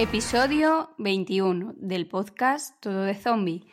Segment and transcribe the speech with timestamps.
[0.00, 3.66] Episodio 21 del podcast Todo de Zombie.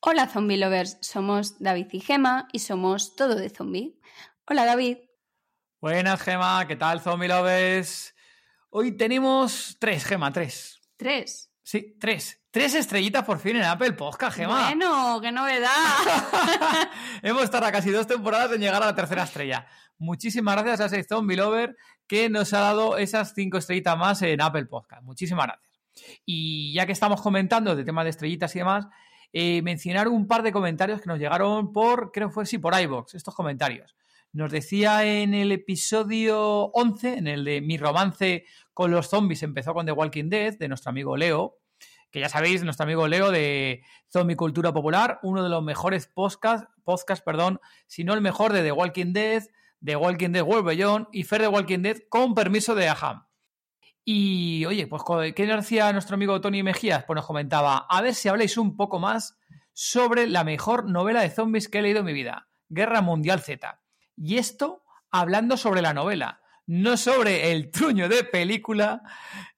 [0.00, 4.00] Hola Zombie Lovers, somos David y Gema y somos Todo de Zombie.
[4.46, 4.96] Hola David.
[5.78, 8.14] Buenas Gema, ¿qué tal Zombie Lovers?
[8.70, 10.80] Hoy tenemos tres, Gema, tres.
[10.96, 11.52] ¿Tres?
[11.62, 12.40] Sí, tres.
[12.50, 14.68] Tres estrellitas por fin en Apple Podcast, Gema.
[14.68, 15.68] Bueno, qué novedad.
[17.22, 19.66] Hemos tardado casi dos temporadas en llegar a la tercera estrella.
[19.98, 24.40] Muchísimas gracias a ese Zombie Lover que nos ha dado esas cinco estrellitas más en
[24.40, 25.02] Apple Podcast.
[25.02, 25.66] Muchísimas gracias.
[26.24, 28.86] Y ya que estamos comentando de temas de estrellitas y demás,
[29.32, 32.78] eh, mencionar un par de comentarios que nos llegaron por, creo que fue sí, por
[32.78, 33.96] iBox, estos comentarios.
[34.32, 39.72] Nos decía en el episodio 11, en el de Mi romance con los zombies, empezó
[39.72, 41.58] con The Walking Dead, de nuestro amigo Leo,
[42.10, 43.82] que ya sabéis, nuestro amigo Leo de
[44.12, 48.62] Zombie Cultura Popular, uno de los mejores podcasts, podcast, perdón, si no el mejor de
[48.62, 49.42] The Walking Dead,
[49.86, 53.26] The Walking Dead World Beyond y Fer de Walking Dead con permiso de Aham.
[54.04, 55.02] Y oye, pues
[55.34, 57.04] ¿qué nos decía nuestro amigo Tony Mejías?
[57.04, 59.38] Pues nos comentaba, a ver si habléis un poco más
[59.72, 63.80] sobre la mejor novela de zombies que he leído en mi vida, Guerra Mundial Z.
[64.16, 69.02] Y esto hablando sobre la novela no sobre el truño de película,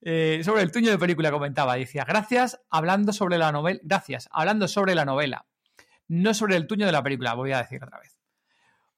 [0.03, 4.69] eh, sobre el truño de película comentaba, decía, gracias hablando sobre la novela, gracias, hablando
[4.69, 5.47] sobre la novela,
[6.07, 8.18] no sobre el truño de la película, voy a decir otra vez.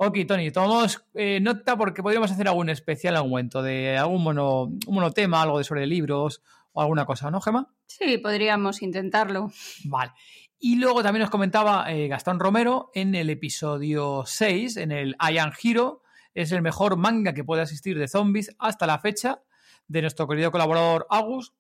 [0.03, 4.73] Ok, Tony, tomamos eh, nota porque podríamos hacer algún especial algún momento, de algún mono,
[4.89, 6.43] monotema, algo de sobre libros
[6.73, 7.69] o alguna cosa, ¿no, Gemma?
[7.85, 9.53] Sí, podríamos intentarlo.
[9.85, 10.13] Vale.
[10.59, 15.37] Y luego también nos comentaba eh, Gastón Romero en el episodio 6, en el I
[15.37, 16.01] Am Hero,
[16.33, 19.43] es el mejor manga que puede asistir de zombies hasta la fecha
[19.87, 21.53] de nuestro querido colaborador Agus.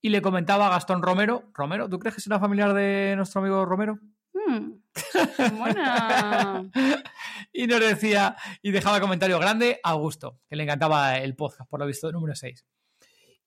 [0.00, 3.40] Y le comentaba a Gastón Romero, Romero, ¿tú crees que es una familiar de nuestro
[3.40, 4.00] amigo Romero?
[4.32, 4.82] Hmm,
[7.52, 11.80] y nos decía, y dejaba comentario grande a Augusto, que le encantaba el podcast, por
[11.80, 12.64] lo visto, número 6.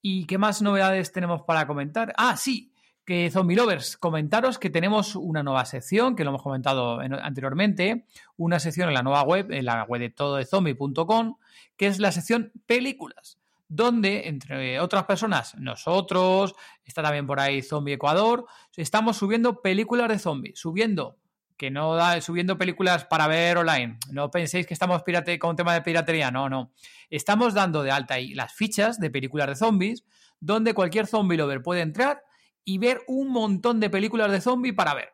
[0.02, 2.13] ¿Y qué más novedades tenemos para comentar?
[2.18, 2.74] Ah, sí,
[3.08, 8.59] que Zombie Lovers, comentaros que tenemos una nueva sección, que lo hemos comentado anteriormente, una
[8.59, 11.38] sección en la nueva web, en la web de tododezombie.com,
[11.78, 16.53] que es la sección películas, donde, entre otras personas, nosotros,
[16.84, 21.18] está también por ahí Zombie Ecuador, estamos subiendo películas de zombies, subiendo
[21.57, 23.97] que no da, subiendo películas para ver online.
[24.12, 26.72] No penséis que estamos pirate, con un tema de piratería, no, no.
[27.09, 30.06] Estamos dando de alta ahí las fichas de películas de zombies,
[30.40, 32.22] donde cualquier zombie lover puede entrar
[32.63, 35.09] y ver un montón de películas de zombie para ver.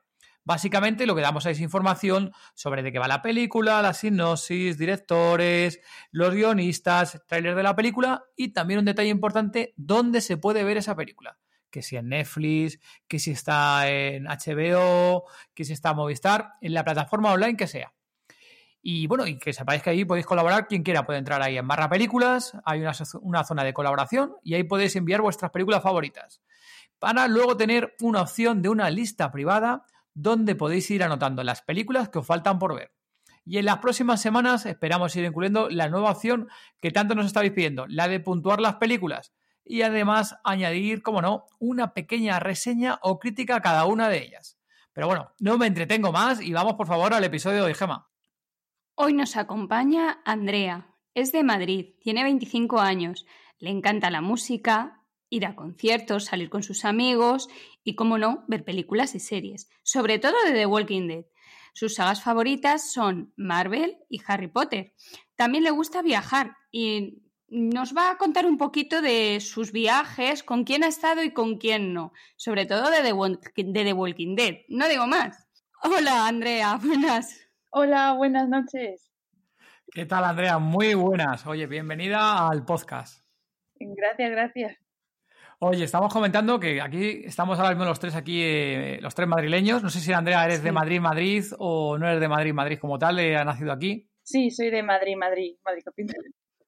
[0.45, 5.79] Básicamente lo que damos es información sobre de qué va la película, la sinopsis, directores,
[6.11, 10.75] los guionistas, tráiler de la película y también un detalle importante, dónde se puede ver
[10.75, 11.37] esa película.
[11.73, 15.25] Que si en Netflix, que si está en HBO,
[15.55, 17.91] que si está en Movistar, en la plataforma online que sea.
[18.83, 21.67] Y bueno, y que sepáis que ahí podéis colaborar, quien quiera puede entrar ahí en
[21.67, 26.41] barra películas, hay una, una zona de colaboración y ahí podéis enviar vuestras películas favoritas
[26.99, 32.07] para luego tener una opción de una lista privada donde podéis ir anotando las películas
[32.07, 32.93] que os faltan por ver.
[33.45, 36.47] Y en las próximas semanas esperamos ir incluyendo la nueva opción
[36.79, 39.33] que tanto nos estáis pidiendo, la de puntuar las películas.
[39.65, 44.59] Y además añadir, como no, una pequeña reseña o crítica a cada una de ellas.
[44.93, 48.09] Pero bueno, no me entretengo más y vamos por favor al episodio de Gema.
[48.95, 50.95] Hoy nos acompaña Andrea.
[51.15, 53.25] Es de Madrid, tiene 25 años,
[53.59, 57.47] le encanta la música, ir a conciertos, salir con sus amigos
[57.83, 61.25] y, como no, ver películas y series, sobre todo de The Walking Dead.
[61.73, 64.93] Sus sagas favoritas son Marvel y Harry Potter.
[65.35, 67.23] También le gusta viajar y
[67.53, 71.57] nos va a contar un poquito de sus viajes, con quién ha estado y con
[71.57, 73.13] quién no, sobre todo de The,
[73.93, 74.57] Walking Dead.
[74.69, 75.47] No digo más.
[75.83, 77.47] Hola, Andrea, buenas.
[77.69, 79.11] Hola, buenas noches.
[79.91, 80.57] ¿Qué tal, Andrea?
[80.57, 81.45] Muy buenas.
[81.45, 83.23] Oye, bienvenida al podcast.
[83.79, 84.77] Gracias, gracias.
[85.59, 89.83] Oye, estamos comentando que aquí estamos ahora mismo los tres aquí, eh, los tres madrileños.
[89.83, 92.97] No sé si Andrea eres de Madrid, Madrid o no eres de Madrid, Madrid como
[92.97, 94.09] tal, eh, ha nacido aquí.
[94.23, 96.23] Sí, soy de Madrid, Madrid, Madrid capital.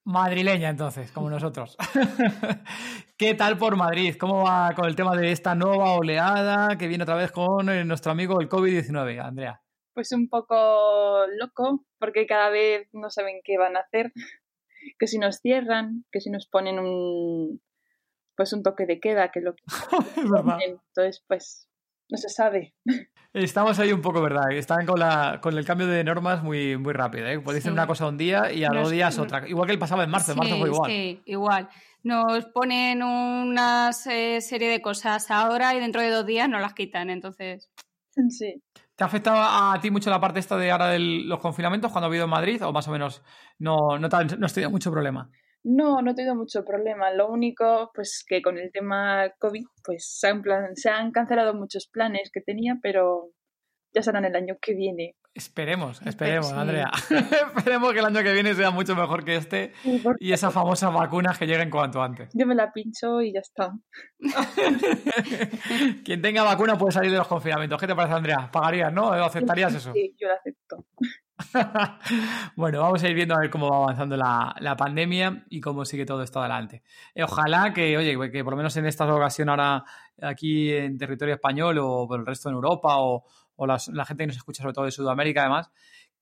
[0.06, 1.76] Madrileña entonces, como nosotros.
[3.18, 4.16] ¿Qué tal por Madrid?
[4.20, 7.84] ¿Cómo va con el tema de esta nueva oleada que viene otra vez con eh,
[7.84, 9.62] nuestro amigo el COVID-19, Andrea?
[9.96, 14.12] pues un poco loco, porque cada vez no saben qué van a hacer.
[15.00, 17.60] Que si nos cierran, que si nos ponen un
[18.36, 19.56] pues un toque de queda, que lo
[20.18, 20.60] Es verdad.
[20.64, 21.70] entonces pues
[22.10, 22.74] no se sabe.
[23.34, 24.52] Estamos ahí un poco, ¿verdad?
[24.52, 27.28] Están con, la, con el cambio de normas muy, muy rápido.
[27.28, 27.40] ¿eh?
[27.40, 27.74] Pues dicen Sí.
[27.74, 29.48] una cosa un día y a dos días otra.
[29.48, 30.32] Igual que el pasado en marzo.
[30.32, 30.90] En marzo fue igual.
[30.92, 31.70] Sí, igual.
[32.04, 36.74] Nos ponen una se- serie de cosas ahora y dentro de dos días nos las
[36.74, 37.10] quitan.
[37.10, 37.70] Entonces,
[38.30, 38.64] Sí.
[38.96, 42.06] ¿Te ha afectado a ti mucho la parte esta de ahora de los confinamientos cuando
[42.06, 42.64] ha habido en Madrid?
[42.66, 43.22] ¿O más o menos
[43.60, 45.30] no, no, te no has tenido mucho problema?
[45.68, 47.12] No, no he tenido mucho problema.
[47.12, 51.54] Lo único, pues que con el tema COVID, pues se han, plan- se han cancelado
[51.56, 53.30] muchos planes que tenía, pero
[53.94, 55.16] ya serán el año que viene.
[55.34, 56.54] Esperemos, esperemos, sí.
[56.56, 56.92] Andrea.
[57.58, 59.74] esperemos que el año que viene sea mucho mejor que este
[60.20, 62.30] Y esas famosas vacunas que lleguen cuanto antes.
[62.34, 63.74] Yo me la pincho y ya está.
[66.06, 67.80] Quien tenga vacuna puede salir de los confinamientos.
[67.80, 68.50] ¿Qué te parece, Andrea?
[68.52, 69.12] ¿Pagarías, no?
[69.12, 69.92] ¿Aceptarías eso?
[69.94, 70.86] Sí, yo la acepto.
[72.56, 75.86] bueno, vamos a ir viendo a ver cómo va avanzando la, la pandemia y cómo
[75.86, 76.84] sigue todo esto adelante.
[77.14, 79.84] Eh, ojalá que, oye, que por lo menos en esta ocasión ahora
[80.22, 84.24] aquí en territorio español o por el resto en Europa o, o las- la gente
[84.24, 85.72] que nos escucha sobre todo de Sudamérica además,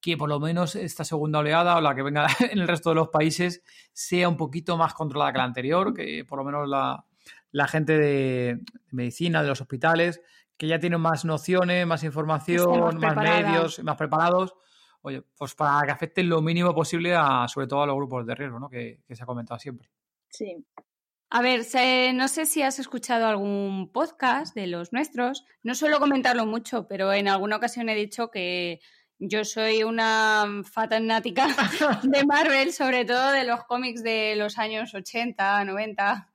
[0.01, 2.95] que por lo menos esta segunda oleada o la que venga en el resto de
[2.95, 3.63] los países
[3.93, 7.05] sea un poquito más controlada que la anterior, que por lo menos la,
[7.51, 10.21] la gente de medicina, de los hospitales,
[10.57, 12.69] que ya tienen más nociones, más información,
[12.99, 13.15] más
[13.45, 14.55] medios, más preparados,
[15.03, 18.35] oye, pues para que afecten lo mínimo posible a, sobre todo a los grupos de
[18.35, 18.69] riesgo, ¿no?
[18.69, 19.89] Que, que se ha comentado siempre.
[20.29, 20.65] Sí.
[21.29, 25.45] a ver, se- no sé si has escuchado algún podcast de los nuestros.
[25.63, 28.79] No suelo comentarlo mucho, pero en alguna ocasión he dicho que
[29.19, 31.47] yo soy una fanática
[32.03, 36.29] de Marvel, sobre todo de los cómics de los años 80, 90.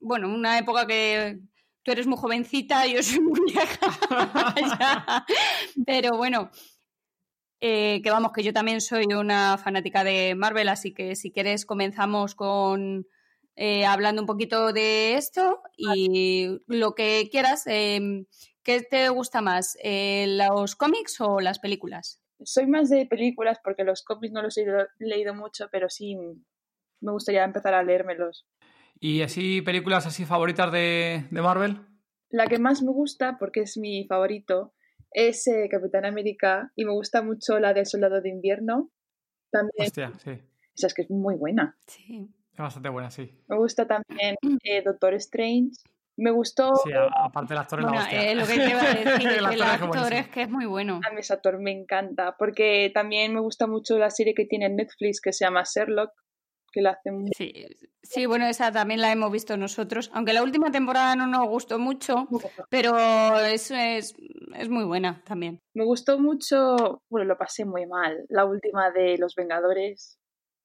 [0.00, 1.38] Bueno, una época que
[1.82, 3.78] tú eres muy jovencita, yo soy muy vieja.
[5.86, 6.50] Pero bueno,
[7.60, 11.66] eh, que vamos, que yo también soy una fanática de Marvel, así que si quieres
[11.66, 13.06] comenzamos con
[13.56, 17.66] eh, hablando un poquito de esto y lo que quieras.
[17.66, 18.26] eh,
[18.66, 22.20] ¿Qué te gusta más, eh, los cómics o las películas?
[22.42, 26.16] Soy más de películas porque los cómics no los he leído, leído mucho, pero sí
[27.00, 28.44] me gustaría empezar a leérmelos.
[28.98, 31.78] ¿Y así películas así favoritas de, de Marvel?
[32.28, 34.74] La que más me gusta, porque es mi favorito,
[35.18, 38.90] es eh, Capitán América y me gusta mucho la del Soldado de Invierno.
[39.50, 40.32] También, Hostia, sí.
[40.74, 41.74] esa es que es muy buena.
[41.86, 42.28] Sí.
[42.52, 43.32] Es bastante buena, sí.
[43.48, 45.70] Me gusta también eh, Doctor Strange.
[46.18, 48.30] Me gustó Sí, aparte el actor es la Bueno, hostia.
[48.30, 50.20] eh, lo que te iba a decir, El el actor es actor buenísimo.
[50.20, 51.00] es que es muy bueno.
[51.08, 54.76] a mi actor, me encanta, porque también me gusta mucho la serie que tiene en
[54.76, 56.10] Netflix que se llama Sherlock,
[56.76, 57.54] que la hace muy Sí,
[58.02, 61.78] sí, bueno, esa también la hemos visto nosotros, aunque la última temporada no nos gustó
[61.78, 62.28] mucho,
[62.68, 64.14] pero es, es,
[64.54, 65.62] es muy buena también.
[65.72, 70.18] Me gustó mucho, bueno, lo pasé muy mal, la última de Los Vengadores,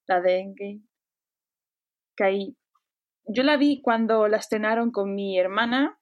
[0.05, 0.81] la de Endgame,
[2.17, 2.57] que ahí,
[3.23, 5.97] yo la vi cuando la estrenaron con mi hermana,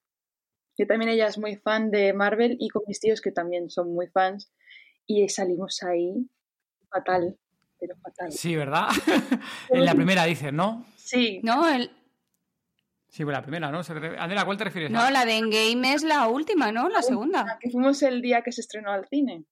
[0.76, 3.94] que también ella es muy fan de Marvel, y con mis tíos que también son
[3.94, 4.52] muy fans,
[5.06, 6.28] y salimos ahí
[6.90, 7.38] fatal,
[7.80, 8.31] pero fatal.
[8.31, 8.88] Sí, ¿verdad?
[9.70, 10.86] en la primera dices, ¿no?
[10.96, 11.92] Sí, No, el,
[13.10, 13.80] Sí, pues la primera, ¿no?
[13.80, 14.92] Andrea, ¿a cuál te refieres?
[14.92, 16.90] no, la de Endgame es la última, ¿no?
[16.90, 17.58] La segunda.
[17.60, 19.46] que fuimos el día que se estrenó al cine.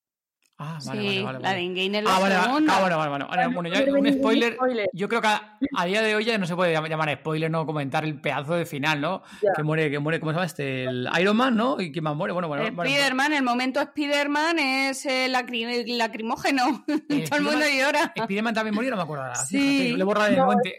[0.59, 1.39] Ah, vale, sí, vale, vale.
[1.39, 2.73] la de es la Ah, vale, segunda.
[2.75, 3.25] ah, bueno, vale, vale.
[3.29, 4.53] Ahora, Ah, no bueno, quiero ya, un spoiler.
[4.55, 4.89] spoiler.
[4.91, 7.51] Yo creo que a, a día de hoy ya no se puede llam- llamar spoiler,
[7.51, 9.21] no comentar el pedazo de final, ¿no?
[9.55, 10.83] Que muere, que muere, ¿cómo se llama este?
[10.85, 11.79] El Iron Man, ¿no?
[11.79, 12.33] ¿Y quién más muere?
[12.33, 12.63] Bueno, bueno.
[12.73, 16.83] bueno, Spiderman, el momento Spiderman es el lacri- lacrimógeno.
[16.87, 18.11] Eh, Todo el mundo llora.
[18.17, 19.35] Spiderman también murió, no me acuerdo ahora.
[19.35, 19.59] Sí.
[19.59, 20.47] Fíjate, le borra de mi No.
[20.47, 20.75] mente.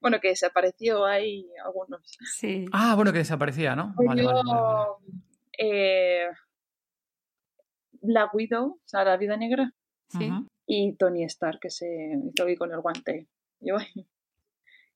[0.00, 2.00] Bueno, que desapareció ahí algunos.
[2.34, 2.64] Sí.
[2.72, 3.94] Ah, bueno, que desaparecía, ¿no?
[4.04, 4.88] Vale, vale, vale.
[5.56, 6.26] eh,
[8.02, 9.72] Black Widow, o sea, la vida negra,
[10.08, 10.30] sí.
[10.66, 11.86] Y Tony Stark, que se
[12.32, 13.28] hizo ahí con el guante.
[13.60, 14.06] Yo, ay, ¿qué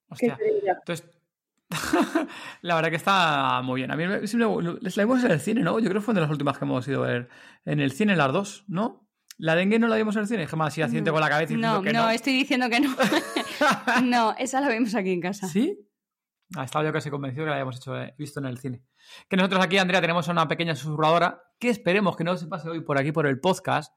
[0.09, 0.37] Hostia.
[0.79, 1.09] Entonces,
[2.61, 3.91] la verdad que está muy bien.
[3.91, 4.33] A mí les
[4.97, 5.79] la vimos en el cine, ¿no?
[5.79, 7.29] Yo creo que fue de las últimas que hemos ido a ver
[7.65, 9.07] en el cine, las dos, ¿no?
[9.37, 11.57] La dengue no la vimos en el cine, jamás así accidente con la cabeza y
[11.57, 12.09] No, que no, no.
[12.09, 12.95] estoy diciendo que no.
[14.03, 15.47] no, esa la vemos aquí en casa.
[15.47, 15.77] ¿Sí?
[16.63, 18.81] Estaba yo casi convencido que la habíamos hecho, eh, visto en el cine.
[19.27, 22.81] Que nosotros aquí, Andrea, tenemos una pequeña susurradora que esperemos que no se pase hoy
[22.81, 23.93] por aquí por el podcast.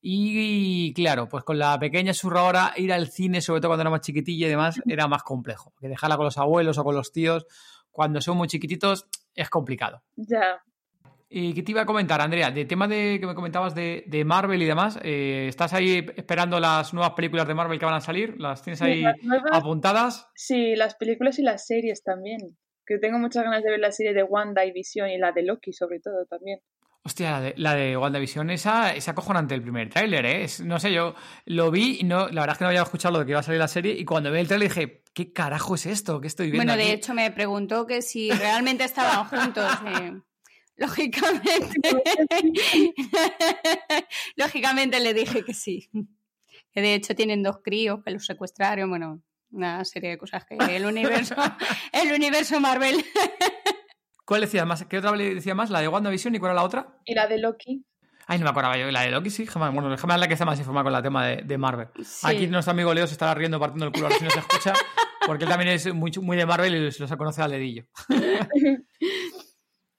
[0.00, 4.00] Y claro, pues con la pequeña susurradora ir al cine, sobre todo cuando era más
[4.00, 5.74] chiquitilla y demás, era más complejo.
[5.78, 7.46] Que dejarla con los abuelos o con los tíos,
[7.90, 10.02] cuando son muy chiquititos, es complicado.
[10.16, 10.62] Ya,
[11.32, 12.50] ¿Y qué te iba a comentar, Andrea?
[12.50, 16.58] De tema de que me comentabas de, de Marvel y demás, eh, ¿estás ahí esperando
[16.58, 18.34] las nuevas películas de Marvel que van a salir?
[18.40, 20.28] ¿Las tienes ahí las nuevas- apuntadas?
[20.34, 22.58] sí, las películas y las series también.
[22.84, 25.44] Que tengo muchas ganas de ver la serie de Wanda y Vision y la de
[25.44, 26.58] Loki, sobre todo también.
[27.04, 30.42] Hostia, la de, la de WandaVision, esa es acojonante el primer tráiler, ¿eh?
[30.44, 31.14] Es- no sé, yo
[31.46, 33.40] lo vi y no, la verdad es que no había escuchado lo de que iba
[33.40, 36.20] a salir la serie y cuando vi el tráiler dije, ¿qué carajo es esto?
[36.20, 36.92] ¿Qué estoy viendo Bueno, de aquí?".
[37.00, 39.70] hecho me preguntó que si realmente estaban juntos.
[39.86, 40.12] eh,
[40.80, 41.80] lógicamente.
[44.36, 45.88] lógicamente le dije que sí.
[46.72, 48.88] Que de hecho tienen dos críos que los secuestraron.
[48.88, 49.22] Bueno,
[49.52, 51.34] una serie de cosas que el universo,
[51.92, 53.04] el universo Marvel.
[54.24, 54.84] ¿Cuál decía más?
[54.86, 55.70] ¿Qué otra decía más?
[55.70, 56.98] ¿La de WandaVision y cuál era la otra?
[57.04, 57.84] Y la de Loki.
[58.26, 58.90] Ay, no me acordaba yo.
[58.90, 59.74] La de Loki sí, jamás.
[59.74, 61.88] Bueno, jamás es la que está más informada con el tema de, de Marvel.
[62.02, 62.26] Sí.
[62.26, 64.38] Aquí nuestro amigo Leo se estará riendo partiendo el culo a ver si no se
[64.38, 64.72] escucha,
[65.26, 67.86] porque él también es muy, muy de Marvel y se los conoce al dedillo.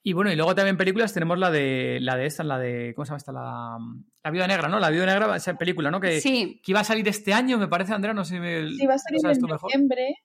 [0.03, 2.93] y bueno, y luego también películas tenemos la de la de esta, la de.
[2.96, 3.31] ¿Cómo se llama esta?
[3.31, 3.77] La,
[4.24, 4.79] la Viuda Negra, ¿no?
[4.79, 6.00] La Viuda Negra, esa película, ¿no?
[6.01, 8.39] Que, Sí, que iba a salir este año, me parece, Andrea, no sé.
[8.39, 10.15] me- Sí, va a salir ¿lo sabes en noviembre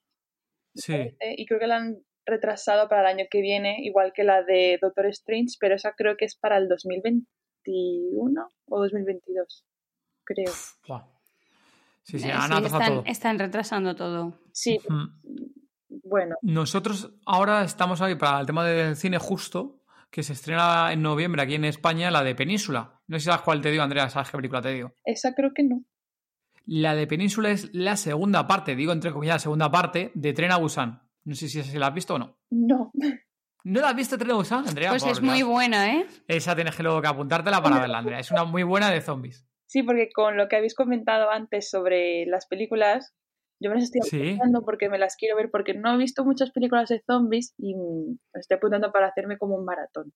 [0.75, 0.95] Sí.
[1.37, 4.77] y creo que la han retrasado para el año que viene, igual que la de
[4.81, 9.63] Doctor Strange, pero esa creo que es para el 2021 o 2022,
[10.23, 10.51] creo.
[10.87, 11.03] Buah.
[12.03, 13.03] Sí, sí, eh, han sí, atrasado están, todo.
[13.05, 14.33] están retrasando todo.
[14.51, 15.05] Sí, Mm.
[16.03, 21.01] Bueno, Nosotros ahora estamos ahí para el tema del cine justo, que se estrena en
[21.01, 23.01] noviembre aquí en España, la de Península.
[23.07, 24.93] No sé si sabes cuál te digo, Andrea, sabes qué película te digo.
[25.05, 25.83] esa creo que no.
[26.65, 30.51] La de Península es la segunda parte, digo entre comillas, la segunda parte de Tren
[30.51, 31.01] a Busan.
[31.23, 32.37] No sé si esa sí la has visto o no.
[32.49, 32.91] No,
[33.63, 34.89] ¿No la has visto Tren a Busan, Andrea?
[34.89, 36.05] Pues Por es muy buena, ¿eh?
[36.27, 38.19] Esa tienes que luego que apuntártela para verla, Andrea.
[38.19, 39.45] Es una muy buena de zombies.
[39.65, 43.13] sí, porque con lo que habéis comentado antes sobre las películas,
[43.59, 44.17] yo me las estoy Sí.
[44.29, 47.75] apuntando porque me las quiero ver, porque no he visto muchas películas de zombies y
[47.75, 50.13] me estoy apuntando para hacerme como un maratón.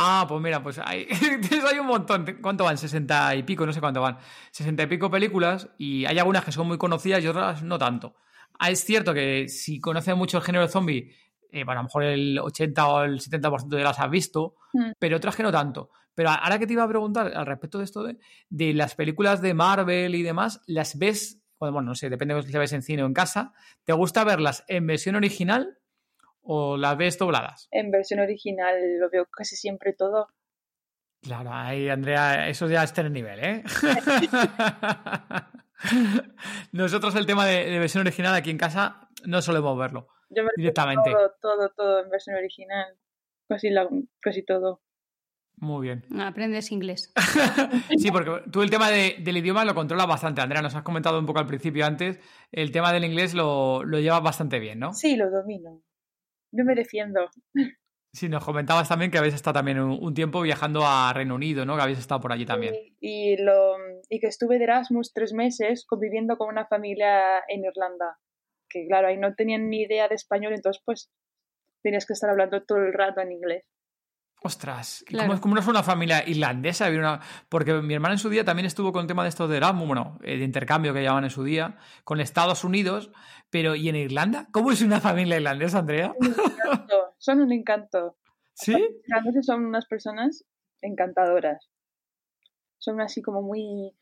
[0.00, 1.06] Ah, pues mira, pues hay,
[1.70, 2.24] ahí un montón.
[2.42, 2.76] ¿Cuánto van?
[2.76, 4.18] 60 y pico, no sé cuánto van.
[4.50, 8.16] 60 y pico películas y hay algunas que son muy conocidas y otras no tanto.
[8.58, 11.14] Ah, es cierto que si conoces mucho el género zombie,
[11.52, 14.90] eh, bueno, a lo mejor el 80 o el 70% de las has visto, Mm.
[14.98, 15.90] pero otras que no tanto.
[16.14, 19.40] Pero ahora que te iba a preguntar al respecto de esto de, de las películas
[19.40, 21.40] de Marvel y demás, ¿las ves?
[21.58, 23.52] Bueno, no sé, depende de si las ves en cine o en casa.
[23.84, 25.78] ¿Te gusta verlas en versión original
[26.42, 27.68] o las ves dobladas?
[27.70, 30.28] En versión original lo veo casi siempre todo.
[31.22, 33.64] Claro, ahí, Andrea, eso ya es tener nivel, ¿eh?
[36.72, 40.42] Nosotros el tema de, de versión original aquí en casa no solemos verlo Yo me
[40.42, 41.10] lo veo directamente.
[41.10, 42.96] todo, todo, todo en versión original.
[43.48, 43.88] Casi, la,
[44.20, 44.82] casi todo.
[45.58, 46.04] Muy bien.
[46.20, 47.12] Aprendes inglés.
[47.98, 50.60] Sí, porque tú el tema de- del idioma lo controlas bastante, Andrea.
[50.62, 52.20] Nos has comentado un poco al principio antes.
[52.52, 54.92] El tema del inglés lo, lo llevas bastante bien, ¿no?
[54.92, 55.80] Sí, lo domino.
[56.52, 57.20] Yo me defiendo.
[58.12, 61.64] Sí, nos comentabas también que habéis estado también un, un tiempo viajando a Reino Unido,
[61.66, 61.76] ¿no?
[61.76, 62.74] Que habéis estado por allí también.
[63.00, 63.76] Y, y lo,
[64.08, 68.18] y que estuve de Erasmus tres meses conviviendo con una familia en Irlanda.
[68.68, 71.10] Que claro, ahí no tenían ni idea de español, entonces pues
[71.82, 73.64] tenías que estar hablando todo el rato en inglés.
[74.42, 75.28] Ostras, ¿y Claro.
[75.28, 76.86] ¿cómo, cómo no fue una familia irlandesa?
[76.86, 79.48] Había una- Porque mi hermana en su día también estuvo con el tema de estos
[79.50, 83.10] de Erasmus, bueno, eh, de intercambio que llamaban en su día, con Estados Unidos,
[83.50, 84.46] pero ¿y en Irlanda?
[84.52, 86.14] ¿Cómo es una familia irlandesa, Andrea?
[86.18, 88.16] Un encanto, Son un encanto.
[88.54, 88.72] ¿Sí?
[88.72, 90.44] Los irlandeses son unas personas
[90.80, 91.68] encantadoras.
[92.78, 93.92] Son así como muy,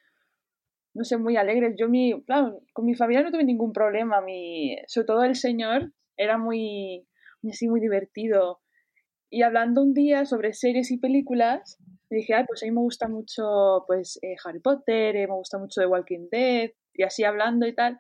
[0.95, 1.75] no sé, muy alegres.
[1.79, 4.21] Yo mi, claro, con mi familia no tuve ningún problema.
[4.21, 7.07] Mi, sobre todo el señor era muy,
[7.41, 8.61] muy así muy divertido.
[9.35, 12.83] Y hablando un día sobre series y películas, le dije, ay, pues a mí me
[12.83, 17.25] gusta mucho pues eh, Harry Potter, eh, me gusta mucho The Walking Dead, y así
[17.25, 17.99] hablando y tal.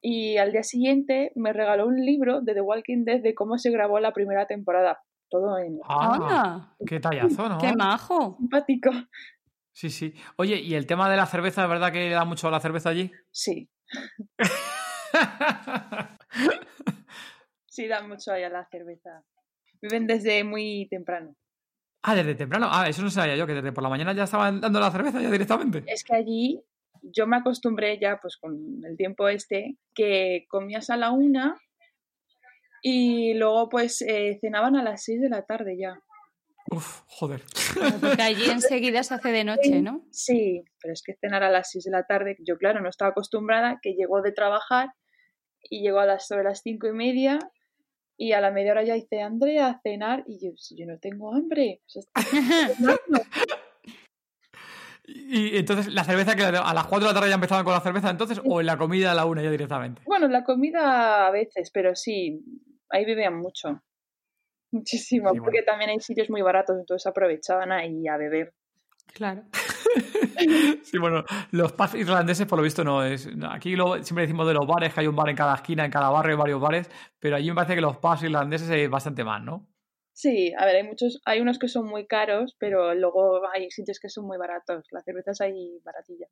[0.00, 3.70] Y al día siguiente me regaló un libro de The Walking Dead de cómo se
[3.70, 5.00] grabó la primera temporada.
[5.30, 7.58] Todo en Ah, qué tallazo, ¿no?
[7.58, 8.34] ¡Qué majo!
[8.40, 8.90] simpático.
[9.70, 10.12] Sí, sí.
[10.38, 12.88] Oye, ¿y el tema de la cerveza, es verdad que da mucho a la cerveza
[12.88, 13.12] allí?
[13.30, 13.70] Sí,
[17.66, 19.22] sí, dan mucho ahí a la cerveza.
[19.84, 21.36] Viven desde muy temprano.
[22.00, 22.68] ah, desde temprano.
[22.70, 25.20] Ah, eso no sabía yo, que desde por la mañana ya estaban dando la cerveza
[25.20, 25.84] ya directamente.
[25.86, 26.64] Es que allí
[27.02, 31.60] yo me acostumbré ya, pues con el tiempo este, que comías a la una
[32.80, 36.00] y luego pues eh, cenaban a las seis de la tarde ya.
[36.70, 37.42] Uf, joder.
[38.00, 40.06] Porque allí enseguida se hace de noche, ¿no?
[40.10, 43.10] Sí, pero es que cenar a las 6 de la tarde, yo claro, no estaba
[43.10, 44.88] acostumbrada, que llegó de trabajar
[45.68, 47.38] y llegó a las, sobre las cinco y media
[48.16, 50.98] y a la media hora ya dice, Andrea, a cenar, y yo, si yo no
[50.98, 51.80] tengo hambre.
[51.86, 52.40] o sea, estoy
[52.76, 52.98] cenando".
[55.06, 57.74] Y, y entonces, ¿la cerveza que a las 4 de la tarde ya empezaban con
[57.74, 60.00] la cerveza entonces o en la comida a la una ya directamente?
[60.06, 62.42] bueno, la comida a veces, pero sí,
[62.88, 63.82] ahí bebían mucho.
[64.72, 65.44] Muchísimo, Sí, bueno.
[65.44, 68.54] porque también hay sitios muy baratos, entonces aprovechaban ahí a beber.
[69.12, 69.42] Claro.
[70.82, 73.28] Sí, bueno, los pubs irlandeses por lo visto no es...
[73.50, 76.10] aquí siempre decimos de los bares, que hay un bar en cada esquina, en cada
[76.10, 79.42] barrio hay varios bares, pero allí me parece que los pubs irlandeses es bastante más,
[79.42, 79.66] ¿no?
[80.14, 83.98] Sí, a ver, hay muchos, hay unos que son muy caros, pero luego hay sitios
[83.98, 84.86] que son muy baratos.
[84.92, 86.28] Las cervezas ahí baratilla.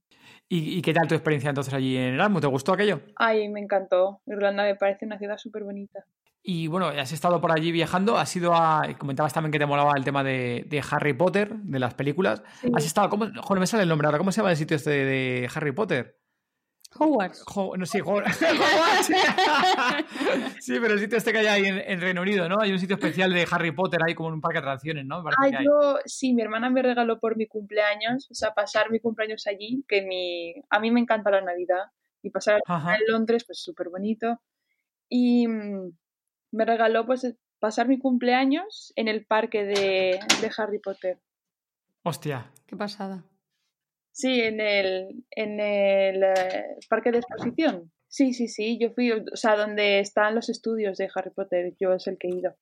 [0.49, 2.43] ¿Y, y qué tal tu experiencia entonces allí en Erasmus?
[2.43, 3.01] ¿Te gustó aquello?
[3.17, 4.21] Ay, me encantó.
[4.27, 6.07] Irlanda me parece una ciudad súper bonita.
[6.45, 8.87] Y bueno, has estado por allí viajando, has ido a.
[8.99, 12.43] Comentabas también que te molaba el tema de, de Harry Potter, de las películas.
[12.61, 12.71] Sí.
[12.75, 13.11] Has estado.
[13.11, 14.19] ¿cómo, joder, me sale el nombre ahora.
[14.19, 16.22] ¿Cómo se llama el sitio este de Harry Potter?
[16.99, 17.45] Hogwarts.
[17.47, 18.39] Jo- no, sí, Hogwarts.
[20.61, 22.61] Sí, pero el sitio este que hay ahí en, en Reino Unido, ¿no?
[22.61, 25.25] Hay un sitio especial de Harry Potter ahí como en un parque de atracciones, ¿no?
[25.27, 29.01] Ah, que yo, sí, mi hermana me regaló por mi cumpleaños, o sea, pasar mi
[29.01, 31.87] cumpleaños allí, que mi, a mí me encanta la Navidad,
[32.23, 32.95] y pasar Ajá.
[32.95, 34.41] en Londres, pues súper bonito.
[35.09, 35.91] Y mm,
[36.53, 41.21] me regaló, pues, pasar mi cumpleaños en el parque de, de Harry Potter.
[42.05, 42.51] Hostia.
[42.67, 43.25] Qué pasada.
[44.13, 47.91] Sí, en el, en el eh, parque de exposición.
[48.09, 51.95] Sí, sí, sí, yo fui, o sea, donde están los estudios de Harry Potter, yo
[51.95, 52.55] es el que he ido.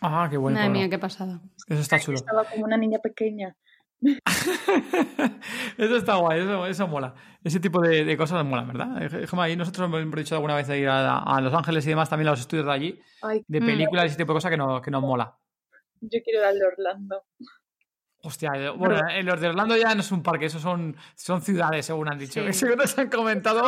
[0.00, 0.56] Ah, qué bueno.
[0.58, 1.40] Madre mía, qué pasada.
[1.68, 2.16] Eso está chulo.
[2.16, 3.54] Estaba como una niña pequeña.
[5.78, 7.14] eso está guay, eso, eso mola.
[7.44, 8.96] Ese tipo de, de cosas mola, ¿verdad?
[9.42, 12.28] Ahí nosotros hemos dicho alguna vez de ir a, a Los Ángeles y demás, también
[12.28, 13.66] a los estudios de allí, Ay, de Mm.
[13.66, 15.36] películas y ese tipo de cosas que, no, que nos mola.
[16.00, 17.24] yo quiero ir al de Orlando.
[18.22, 21.40] Hostia, eh, bueno, eh, los de Orlando ya no es un parque, esos son, son
[21.40, 22.40] ciudades, según han dicho.
[22.40, 22.46] Sí.
[22.46, 23.62] Que según nos han comentado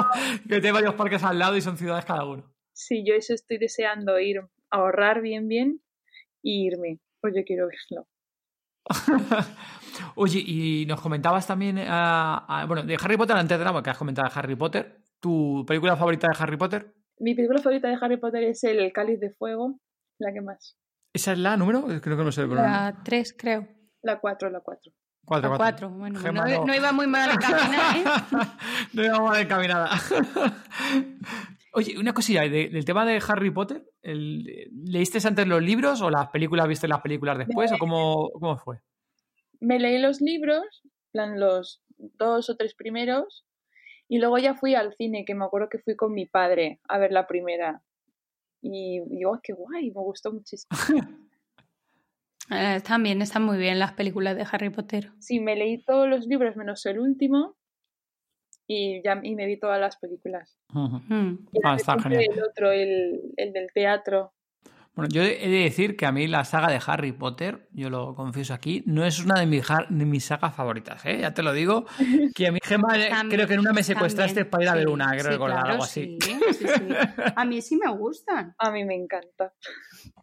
[0.49, 2.53] que tiene varios parques al lado y son ciudades cada uno.
[2.75, 5.81] Sí, yo eso estoy deseando ir, ahorrar bien, bien
[6.43, 7.01] y irme.
[7.21, 8.07] Pues yo quiero verlo.
[10.17, 13.91] Oye, y nos comentabas también, ah, ah, bueno, de Harry Potter, antes de nada, que
[13.91, 16.93] has comentado de Harry Potter, ¿tu película favorita de Harry Potter?
[17.19, 19.79] Mi película favorita de Harry Potter es El Cáliz de Fuego,
[20.19, 20.77] la que más.
[21.15, 21.85] ¿Esa es la número?
[22.01, 22.47] Creo que no sé.
[22.47, 23.69] La 3, creo.
[24.03, 24.93] La 4, la 4.
[25.25, 25.89] Cuatro, La cuatro.
[25.89, 25.99] 4.
[25.99, 26.65] Bueno, Gemma, no, no.
[26.67, 28.05] no iba muy mal encaminada, ¿eh?
[28.93, 29.91] no íbamos mal encaminada.
[31.75, 36.11] Oye, una cosilla, de- del tema de Harry Potter, el- ¿leíste antes los libros o
[36.11, 38.81] las películas, viste las películas después o cómo, cómo fue?
[39.61, 43.47] Me leí los libros, en plan los dos o tres primeros,
[44.09, 46.99] y luego ya fui al cine, que me acuerdo que fui con mi padre a
[46.99, 47.81] ver la primera.
[48.61, 50.69] Y digo, "Ay, qué guay, me gustó muchísimo.
[52.53, 55.11] Eh, están bien, están muy bien las películas de Harry Potter.
[55.19, 57.57] Sí, me leí todos los libros menos el último
[58.67, 60.57] y, ya, y me vi todas las películas.
[60.69, 61.47] Mm.
[61.53, 62.25] Y Ah, está genial.
[62.31, 64.33] El otro, el, el del teatro.
[64.95, 68.15] Bueno, yo he de decir que a mí la saga de Harry Potter, yo lo
[68.15, 71.19] confieso aquí, no es una de de mis sagas favoritas, ¿eh?
[71.23, 71.87] Ya te lo digo,
[72.35, 74.69] que a mi Gema eh, También- creo que en una me secuestraste también, para ir
[74.69, 76.19] a ver una, creo sí, recordar claro, algo así.
[76.21, 76.95] sí, sí, sí.
[77.37, 78.55] A mí sí me gustan.
[78.59, 79.55] A mí me encanta.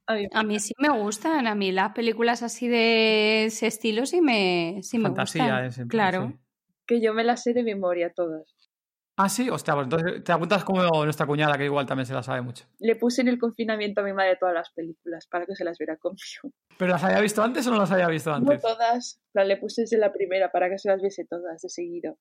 [0.06, 1.48] A mí, A mí sí me gustan.
[1.48, 5.66] A mí las películas así de ese estilo sí me, sí me Fantasía, gustan.
[5.66, 6.28] ese, claro.
[6.32, 6.40] sí.
[6.86, 8.44] que yo me las sé de memoria todas.
[9.22, 12.24] Ah, sí, hostia, pues entonces te apuntas como nuestra cuñada, que igual también se la
[12.24, 12.64] sabe mucho.
[12.80, 15.78] Le puse en el confinamiento a mi madre todas las películas para que se las
[15.78, 16.56] viera conmigo.
[16.78, 18.62] ¿Pero las había visto antes o no las había visto No antes?
[18.62, 22.18] todas, la le puse desde la primera para que se las viese todas de seguido.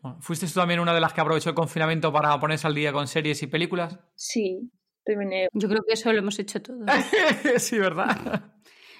[0.00, 2.92] Bueno, ¿Fuiste tú también una de las que aprovechó el confinamiento para ponerse al día
[2.92, 3.96] con series y películas?
[4.16, 4.68] Sí,
[5.04, 5.46] terminé.
[5.52, 6.80] Yo creo que eso lo hemos hecho todos.
[7.58, 8.50] sí, ¿verdad?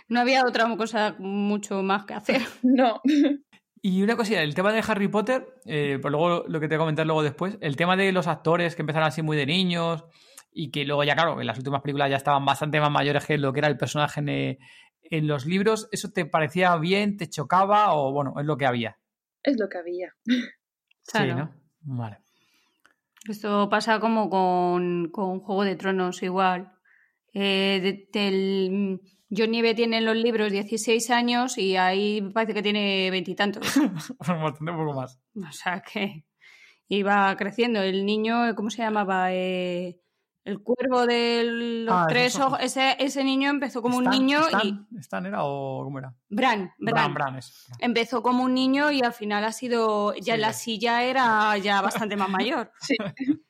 [0.07, 2.43] No había otra cosa mucho más que hacer.
[2.63, 3.01] No,
[3.85, 6.83] Y una cosilla, el tema de Harry Potter, eh, pues luego lo que te voy
[6.83, 10.05] a comentar luego después, el tema de los actores que empezaron así muy de niños
[10.53, 13.39] y que luego ya, claro, en las últimas películas ya estaban bastante más mayores que
[13.39, 14.59] lo que era el personaje en, eh,
[15.03, 18.99] en los libros, ¿eso te parecía bien, te chocaba o bueno, es lo que había?
[19.43, 20.15] es lo que había.
[21.05, 21.27] Claro.
[21.33, 21.97] Sí, ¿no?
[21.99, 22.19] Vale.
[23.29, 26.71] Esto pasa como con, con Juego de Tronos igual.
[27.35, 29.01] Eh, de- del,
[29.35, 33.63] Johnny Nieve tiene en los libros 16 años y ahí parece que tiene veintitantos.
[34.19, 35.19] Bastante un poco más.
[35.37, 36.25] O sea que
[36.89, 37.81] iba creciendo.
[37.81, 39.33] El niño, ¿cómo se llamaba?
[39.33, 39.99] Eh,
[40.45, 41.45] el cuervo de
[41.87, 42.59] los Ah, tres ojos.
[42.61, 44.99] Ese, ese niño empezó como un niño Stan- y.
[44.99, 46.15] ¿Stan era o cómo era?
[46.29, 47.15] Bran, Bran.
[47.15, 47.33] Bran.
[47.35, 47.41] Bran.
[47.79, 50.15] Empezó como un niño y al final ha sido.
[50.17, 50.41] Ya Sí.
[50.41, 52.71] la silla era ya bastante más mayor.
[52.81, 52.97] Sí.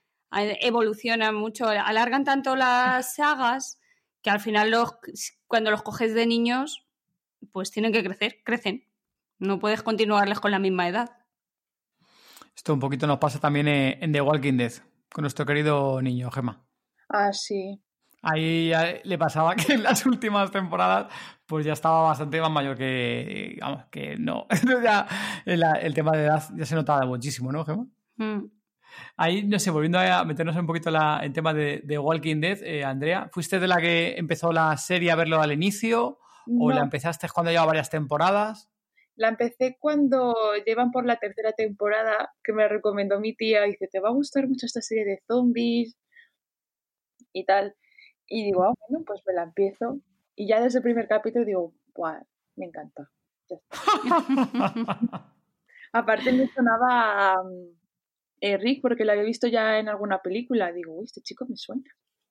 [0.61, 1.67] Evolucionan mucho.
[1.69, 3.79] Alargan tanto las sagas
[4.23, 4.97] que al final los,
[5.47, 6.87] cuando los coges de niños,
[7.53, 8.89] pues tienen que crecer, crecen.
[9.39, 11.11] No puedes continuarles con la misma edad.
[12.55, 14.73] Esto un poquito nos pasa también en The Walking Dead,
[15.13, 16.65] con nuestro querido niño, Gema.
[17.09, 17.83] Ah, sí.
[18.23, 21.13] Ahí ya le pasaba que en las últimas temporadas
[21.47, 24.47] pues ya estaba bastante más mayor que, vamos, que no.
[24.83, 25.07] ya
[25.45, 27.87] el, el tema de edad ya se notaba muchísimo, ¿no, Gemma?
[28.17, 28.45] Mm.
[29.17, 32.63] Ahí, no sé, volviendo a meternos un poquito la, en tema de, de Walking Dead,
[32.63, 36.19] eh, Andrea, ¿fuiste de la que empezó la serie a verlo al inicio
[36.59, 38.73] o la empezaste cuando lleva varias temporadas?
[39.17, 40.35] la empecé cuando
[40.67, 43.63] llevan por la tercera temporada, que me recomendó mi tía.
[43.63, 45.97] Dice, te va a gustar mucho esta serie de zombies
[47.33, 47.77] y tal.
[48.27, 50.01] Y digo, ah, bueno, pues me la empiezo.
[50.35, 52.23] Y ya desde el primer capítulo digo, Buah,
[52.57, 53.11] me encanta.
[53.49, 53.73] Ya está.
[55.93, 57.43] Aparte me sonaba a
[58.43, 60.73] eh, Rick porque lo había visto ya en alguna película.
[60.73, 61.85] Digo, uy, este chico me suena.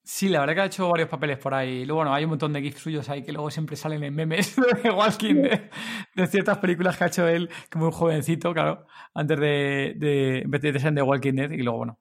[0.04, 1.86] Sí, la verdad que ha hecho varios papeles por ahí.
[1.86, 4.56] Luego, bueno, hay un montón de gifs suyos ahí que luego siempre salen en memes
[4.84, 5.70] de Walking de,
[6.16, 10.80] de ciertas películas que ha hecho él como un jovencito, claro, antes de, de, de
[10.80, 11.52] ser de Walking Dead.
[11.52, 12.00] Y luego, bueno,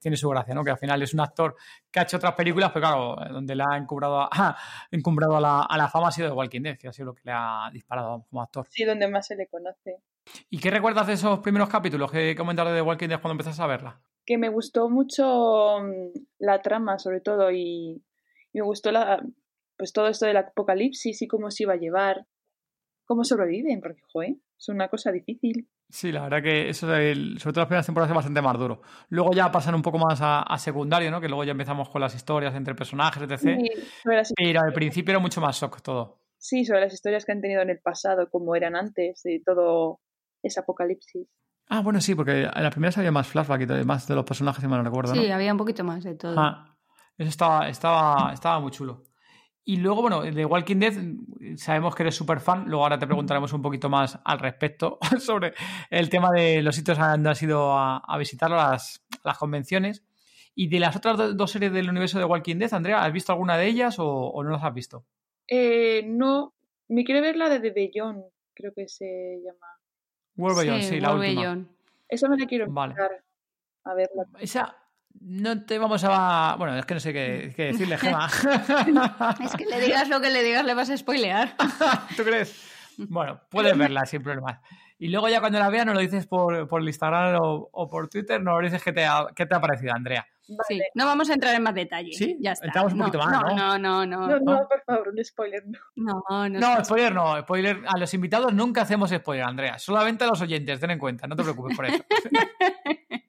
[0.00, 0.62] tiene su gracia, ¿no?
[0.62, 1.56] Que al final es un actor
[1.90, 4.56] que ha hecho otras películas, pero claro, donde le ha encumbrado, a,
[4.92, 7.14] encumbrado a, la, a la fama ha sido de Walking Dead, que ha sido lo
[7.14, 8.66] que le ha disparado como actor.
[8.68, 10.02] Sí, donde más se le conoce.
[10.50, 13.62] ¿Y qué recuerdas de esos primeros capítulos que comentaste de The Walking Dead cuando empezaste
[13.62, 14.00] a verla?
[14.26, 18.02] Que me gustó mucho mm, la trama, sobre todo, y,
[18.52, 19.22] me gustó la,
[19.76, 22.26] pues todo esto del apocalipsis y cómo se iba a llevar,
[23.04, 25.68] cómo sobreviven, porque, joder, es una cosa difícil.
[25.90, 28.80] Sí, la verdad que eso, del, sobre todo las primeras temporadas, es bastante más duro.
[29.10, 31.20] Luego ya pasan un poco más a, a secundario, ¿no?
[31.20, 33.38] Que luego ya empezamos con las historias entre personajes, etc.
[33.38, 33.68] Sí,
[34.02, 36.18] sobre las, Pero al principio era mucho más shock todo.
[36.38, 40.00] sí, sobre las historias que han tenido en el pasado, como eran antes, de todo
[40.46, 41.26] ese apocalipsis.
[41.68, 44.24] Ah, bueno, sí, porque en las primeras había más flashback y todo, más de los
[44.24, 45.20] personajes, si me lo recuerdo, ¿no?
[45.22, 46.38] Sí, había un poquito más de todo.
[46.38, 46.76] Ah,
[47.16, 49.02] eso estaba, estaba, estaba muy chulo.
[49.66, 50.92] Y luego, bueno, de Walking Dead,
[51.56, 52.64] sabemos que eres súper fan.
[52.66, 55.54] Luego ahora te preguntaremos un poquito más al respecto sobre
[55.88, 60.04] el tema de los sitios donde has ido a, a visitar las, las convenciones.
[60.54, 63.32] Y de las otras do- dos series del universo de Walking Dead, Andrea, ¿has visto
[63.32, 65.06] alguna de ellas o, o no las has visto?
[65.48, 66.52] Eh, no,
[66.88, 68.22] me quiere ver la de The Beyond,
[68.54, 69.66] creo que se llama.
[70.36, 71.40] World Beyond, sí, la World última.
[71.40, 71.68] Beyond.
[72.08, 72.94] Esa me la quiero Vale.
[73.84, 74.24] a verla.
[74.40, 74.76] Esa
[75.20, 76.56] no te vamos a...
[76.58, 78.28] Bueno, es que no sé qué, qué decirle, Gema.
[79.44, 81.56] Es que le digas lo que le digas, le vas a spoilear.
[82.16, 82.70] ¿Tú crees?
[82.98, 84.60] Bueno, puedes verla sin problemas.
[84.98, 87.88] Y luego ya cuando la veas nos lo dices por, por el Instagram o, o
[87.88, 90.26] por Twitter, nos lo dices qué te ha, qué te ha parecido, Andrea.
[90.46, 90.62] Vale.
[90.68, 92.12] Sí, no vamos a entrar en más detalle.
[92.12, 92.36] ¿Sí?
[92.38, 92.66] Ya está.
[92.66, 93.56] Entramos un no, poquito más, no, ¿no?
[93.56, 94.38] no, no, No, no.
[94.38, 95.78] no, por favor, un spoiler, no.
[96.28, 96.60] No, no.
[96.60, 97.80] No, spoiler no, spoiler.
[97.86, 99.78] A los invitados nunca hacemos spoiler, Andrea.
[99.78, 102.04] Solamente a los oyentes, ten en cuenta, no te preocupes por eso.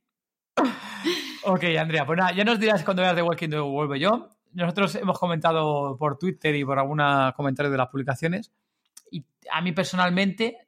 [1.46, 4.26] ok, Andrea, pues nada, ya nos dirás cuando veas The Walking Dead World Beyond.
[4.54, 8.52] Nosotros hemos comentado por Twitter y por algunos comentarios de las publicaciones.
[9.12, 10.68] Y a mí personalmente,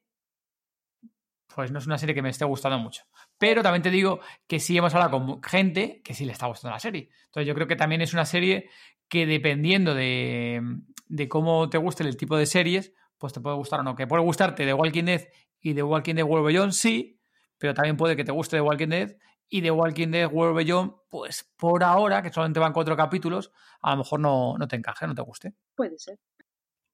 [1.54, 3.04] pues no es una serie que me esté gustando mucho.
[3.38, 6.74] Pero también te digo que sí hemos hablado con gente que sí le está gustando
[6.74, 7.10] la serie.
[7.26, 8.70] Entonces yo creo que también es una serie
[9.08, 10.62] que dependiendo de,
[11.08, 13.96] de cómo te guste el tipo de series, pues te puede gustar o no.
[13.96, 15.28] Que puede gustarte The Walking Dead
[15.62, 17.20] y The Walking Dead World Beyond, sí,
[17.58, 19.16] pero también puede que te guste The Walking Dead
[19.50, 23.92] y The Walking Dead World Beyond, pues por ahora, que solamente van cuatro capítulos, a
[23.92, 25.54] lo mejor no, no te encaje, no te guste.
[25.76, 26.20] Puede ser.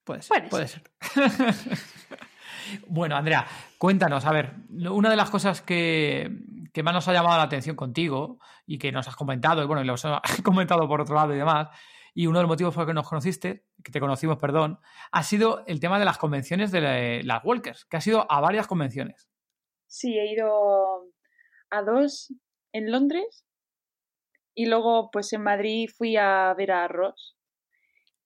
[0.03, 0.49] Puede ser.
[0.49, 0.84] Puede Puede ser.
[2.87, 3.45] bueno, Andrea,
[3.77, 4.53] cuéntanos, a ver,
[4.91, 6.29] una de las cosas que,
[6.73, 9.81] que más nos ha llamado la atención contigo y que nos has comentado, y bueno,
[9.81, 11.69] y los has comentado por otro lado y demás,
[12.15, 14.79] y uno de los motivos por los que nos conociste, que te conocimos, perdón,
[15.11, 18.39] ha sido el tema de las convenciones de la- las Walkers, que ha sido a
[18.39, 19.27] varias convenciones.
[19.87, 21.05] Sí, he ido
[21.71, 22.33] a dos
[22.71, 23.45] en Londres
[24.55, 27.35] y luego pues en Madrid fui a ver a Ross.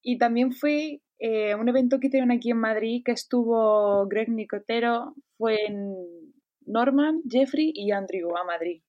[0.02, 5.16] Y también fui eh, un evento que hicieron aquí en Madrid que estuvo Greg Nicotero,
[5.38, 5.96] fue en
[6.66, 8.82] Norman, Jeffrey y Andrew a Madrid.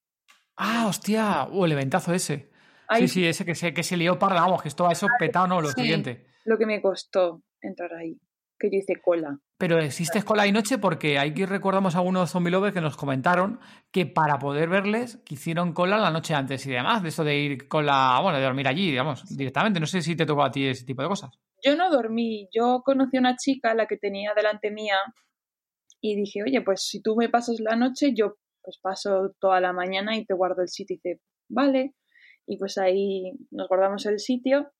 [0.56, 2.50] Ah, hostia, uh, el eventazo ese.
[2.88, 5.46] Ahí Sí, sí, ese que se, que se lió parda, vamos, que esto eso petado,
[5.46, 5.82] no, lo Sí.
[5.82, 6.26] siguiente.
[6.44, 8.18] lo que me costó entrar ahí,
[8.58, 9.38] que yo hice cola.
[9.58, 13.60] Pero existe escuela y noche porque aquí recordamos a algunos zombie lovers que nos comentaron
[13.90, 17.36] que para poder verles que hicieron cola la noche antes y demás, de eso de
[17.38, 19.78] ir con la, bueno, de dormir allí, digamos, directamente.
[19.78, 21.38] No sé si te tocó a ti ese tipo de cosas.
[21.64, 24.96] Yo no dormí, yo conocí a una chica, la que tenía delante mía,
[26.00, 29.72] y dije, oye, pues si tú me pasas la noche, yo pues paso toda la
[29.72, 30.94] mañana y te guardo el sitio.
[30.94, 31.94] Y dice, vale.
[32.46, 34.70] Y pues ahí nos guardamos el sitio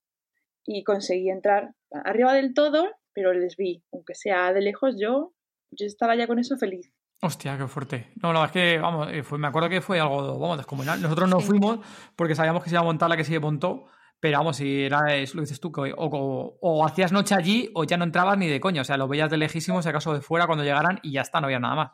[0.64, 5.33] y conseguí entrar arriba del todo, pero les vi, aunque sea de lejos, yo,
[5.71, 6.93] yo estaba ya con eso feliz.
[7.21, 8.12] Hostia, qué fuerte.
[8.23, 11.03] No, la verdad es que, vamos, eh, fue, me acuerdo que fue algo, vamos, descomunal.
[11.03, 11.47] Nosotros no Sí.
[11.47, 11.81] fuimos
[12.14, 13.87] porque sabíamos que se iba a montar la que se montó,
[14.21, 17.71] pero vamos, si era eso lo dices tú, que o, o- o hacías noche allí
[17.75, 18.83] o ya no entrabas ni de coña.
[18.83, 21.41] O sea, lo veías de lejísimos, si acaso de fuera cuando llegaran y ya está,
[21.41, 21.91] no había nada más.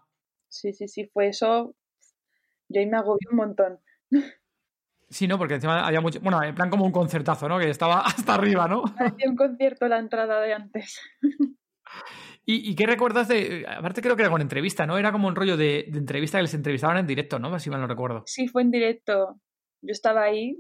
[0.49, 1.75] Sí, sí, sí, fue eso.
[2.69, 3.79] Yo ahí me agobié un montón.
[5.11, 5.39] Sí, ¿no?
[5.39, 6.21] Porque encima había mucho.
[6.21, 7.59] Bueno, en plan como un concertazo, ¿no?
[7.59, 8.83] Que estaba hasta arriba, ¿no?
[8.99, 11.01] Parecía un concierto la entrada de antes.
[12.47, 13.65] ¿Y, y qué recuerdas de.?
[13.69, 14.99] Aparte, creo que era con entrevista, ¿no?
[14.99, 17.59] Era como un rollo de, de entrevista que les entrevistaban en directo, ¿no?
[17.59, 18.23] Si mal no recuerdo.
[18.27, 19.41] Sí, fue en directo.
[19.87, 20.57] Yo estaba ahí,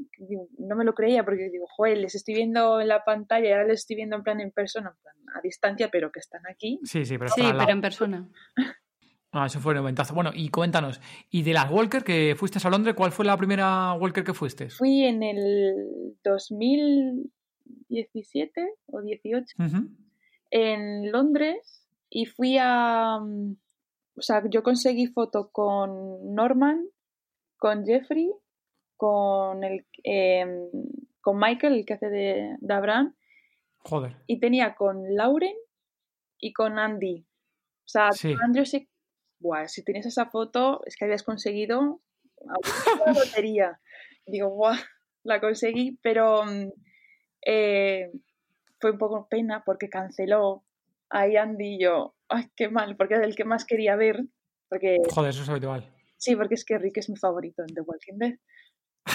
[0.58, 3.66] no me lo creía porque digo, joder, les estoy viendo en la pantalla y ahora
[3.66, 6.78] les estoy viendo en plan en persona, en plan a distancia, pero que están aquí.
[6.84, 8.28] Sí, sí, pero Sí, pero en persona.
[9.32, 10.14] Ah, eso fue un momentazo.
[10.14, 11.00] Bueno, y cuéntanos.
[11.30, 14.70] ¿Y de las Walker que fuiste a Londres, cuál fue la primera Walker que fuiste?
[14.70, 17.32] Fui en el 2000,
[17.88, 19.88] 17 o 18 Ujú.
[20.50, 23.18] en Londres y fui a...
[23.18, 23.56] mm,
[24.18, 26.84] O sea, yo conseguí foto con Norman,
[27.56, 28.30] con Jeffrey,
[28.96, 30.68] con, el, em,
[31.20, 33.14] con Michael, el que hace de, de Abraham,
[33.80, 34.16] Joder.
[34.26, 35.54] y tenía con Lauren
[36.38, 37.26] y con Andy.
[37.85, 38.35] O sea, Sí.
[38.42, 38.88] Andrew sí...
[39.40, 42.00] Buah, si tenías esa foto es que habías conseguido
[42.40, 42.54] la
[43.12, 43.78] lotería.
[44.26, 44.74] Digo, guau,
[45.22, 46.72] la conseguí, pero mm,
[47.46, 48.11] eh,
[48.80, 50.64] fue un poco pena porque canceló
[51.11, 52.14] ahí Andy y yo.
[52.28, 54.24] Ay, qué mal, porque era el que más quería ver.
[54.70, 55.92] Porque Joder, eso es habitual.
[56.16, 58.38] sí, porque es que Rick es mi favorito en The Walking Dead.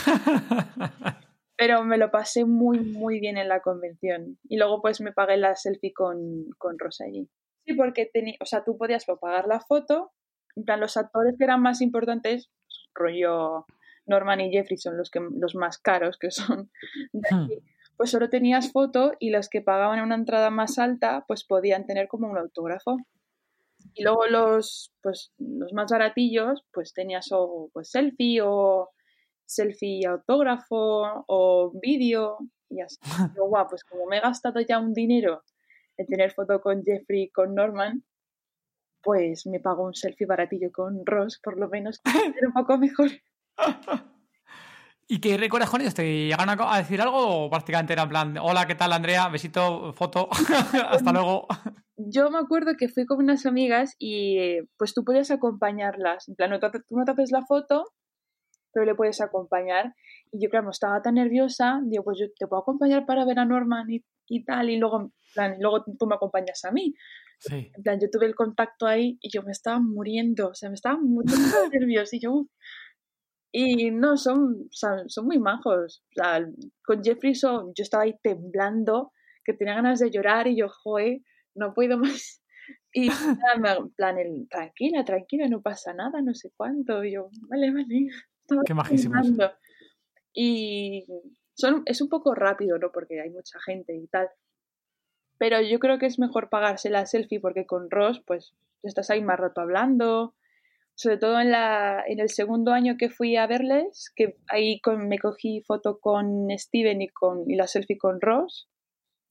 [1.58, 4.38] Pero me lo pasé muy, muy bien en la convención.
[4.48, 7.30] Y luego pues me pagué la selfie con, con Rosa allí.
[7.66, 10.14] Sí, porque tenía, o sea, tú podías pagar la foto.
[10.56, 12.50] En plan, los actores que eran más importantes,
[12.94, 13.66] rollo
[14.06, 16.72] Norman y Jeffrey son los, que, los más caros que son
[17.14, 17.50] de Hmm.
[17.96, 22.08] Pues solo tenías foto y los que pagaban una entrada más alta pues podían tener
[22.08, 22.98] como un autógrafo.
[23.94, 28.90] Y luego los, pues, los más baratillos pues tenías o pues selfie o
[29.50, 32.38] selfie autógrafo o vídeo
[32.70, 32.98] y así.
[33.34, 35.44] Pero guau, pues como me he gastado ya un dinero
[35.98, 38.04] en tener foto con Jeffrey y con Norman,
[39.02, 43.10] pues me pago un selfie baratillo con Ross, por lo menos, era un poco mejor.
[45.12, 45.96] ¿Y qué recuerdas con ellos?
[45.96, 49.28] ¿Te llegan a, decir algo o prácticamente era en plan, hola, ¿qué tal, Andrea?
[49.28, 50.30] Besito, foto,
[50.88, 51.48] hasta luego?
[51.98, 56.30] Yo me acuerdo que fui con unas amigas y pues tú podías acompañarlas.
[56.30, 57.86] En plan, tú no te haces la foto,
[58.74, 59.94] pero le puedes acompañar.
[60.32, 63.46] Y yo, claro, estaba tan nerviosa, digo, pues yo te puedo acompañar para ver a
[63.46, 66.94] Norman y, y tal, y luego, plan, y luego tú me acompañas a mí.
[67.40, 67.72] Sí.
[67.76, 70.76] En plan, yo tuve el contacto ahí y yo me estaba muriendo, o sea, me
[70.76, 72.34] estaba muriendo de nervios y yo...
[72.34, 72.48] uf.
[73.52, 76.04] Y no, son, sea, son muy majos.
[76.12, 76.46] O sea,
[76.84, 79.12] con Jeffrey son- yo estaba ahí temblando,
[79.44, 81.24] que tenía ganas de llorar y yo, joe,
[81.56, 82.44] no puedo más.
[82.94, 87.04] Y nada, me- en plan, el, tranquila, tranquila, no pasa nada, no sé cuánto.
[87.04, 88.10] Y yo, vale, vale.
[88.50, 89.28] Estaba Qué majísimos.
[90.34, 91.06] Y
[91.56, 92.92] son, es un poco rápido, ¿no?
[92.92, 94.30] Porque hay mucha gente y tal.
[95.38, 99.22] Pero yo creo que es mejor pagarse la selfie porque con Ross, pues, estás ahí
[99.22, 100.36] más rato hablando.
[100.96, 105.08] Sobre todo en, la, en el segundo año que fui a verles, que ahí con-
[105.08, 108.70] me cogí foto con Steven y, con, y la selfie con Ross.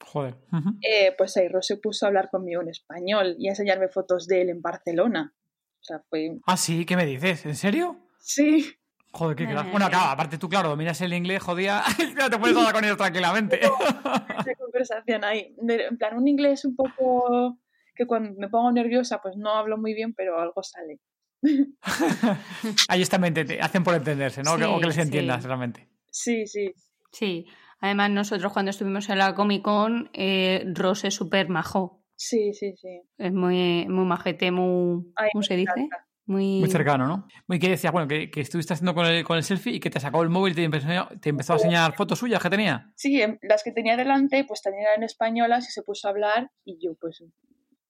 [0.00, 0.36] Joder.
[0.80, 4.26] Eh, pues ahí Ross se puso a hablar conmigo en español y a enseñarme fotos
[4.26, 5.34] de él en Barcelona.
[5.80, 6.38] O sea, fue...
[6.46, 7.44] Ah, sí, ¿qué me dices?
[7.44, 7.98] ¿En serio?
[8.18, 8.64] Sí,
[9.10, 9.66] Joder, qué crack.
[9.66, 9.70] Eh.
[9.70, 11.82] Bueno, claro, aparte tú, claro, dominas el inglés, jodía,
[12.18, 13.60] ya te puedes hablar con ellos tranquilamente.
[14.38, 15.54] esa conversación ahí.
[15.66, 17.58] En plan, un inglés un poco
[17.94, 21.00] que cuando me pongo nerviosa pues no hablo muy bien, pero algo sale.
[22.88, 24.56] Ahí está, ente- hacen por entenderse, ¿no?
[24.56, 25.46] Que- o que les entiendas sí.
[25.46, 25.88] realmente.
[26.10, 26.72] Sí, sí.
[27.12, 27.46] Sí,
[27.80, 32.02] además nosotros cuando estuvimos en la Comic Con, eh, Ross es súper majo.
[32.16, 33.00] Sí, sí, sí.
[33.16, 35.12] Es muy, muy majete, muy...
[35.16, 35.88] Ay, ¿Cómo se dice?
[36.28, 36.60] Muy...
[36.60, 37.26] Muy cercano, ¿no?
[37.48, 37.90] ¿Y qué decías?
[37.92, 40.28] Bueno, que, que estuviste haciendo con el, con el selfie y que te sacó el
[40.28, 42.92] móvil y te empezó, te empezó a enseñar fotos suyas que tenía.
[42.96, 46.50] Sí, em- las que tenía delante pues también eran españolas y se puso a hablar
[46.66, 47.24] y yo pues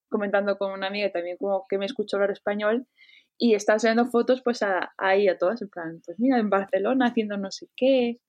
[0.09, 2.87] comentando con una amiga también como que me escuchó hablar español
[3.37, 7.09] y estaba enseñando fotos pues a, ahí a todas en plan, pues mira, en Barcelona
[7.09, 8.20] haciendo no sé qué.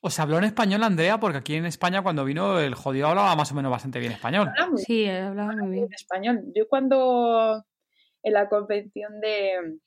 [0.00, 3.34] O sea, habló en español Andrea, porque aquí en España cuando vino el jodido hablaba
[3.34, 4.48] más o menos bastante bien español.
[4.48, 5.84] Habla muy Sí, hablaba muy bien.
[5.86, 6.42] en español.
[6.56, 7.64] Yo cuando
[8.22, 9.78] en la convención de,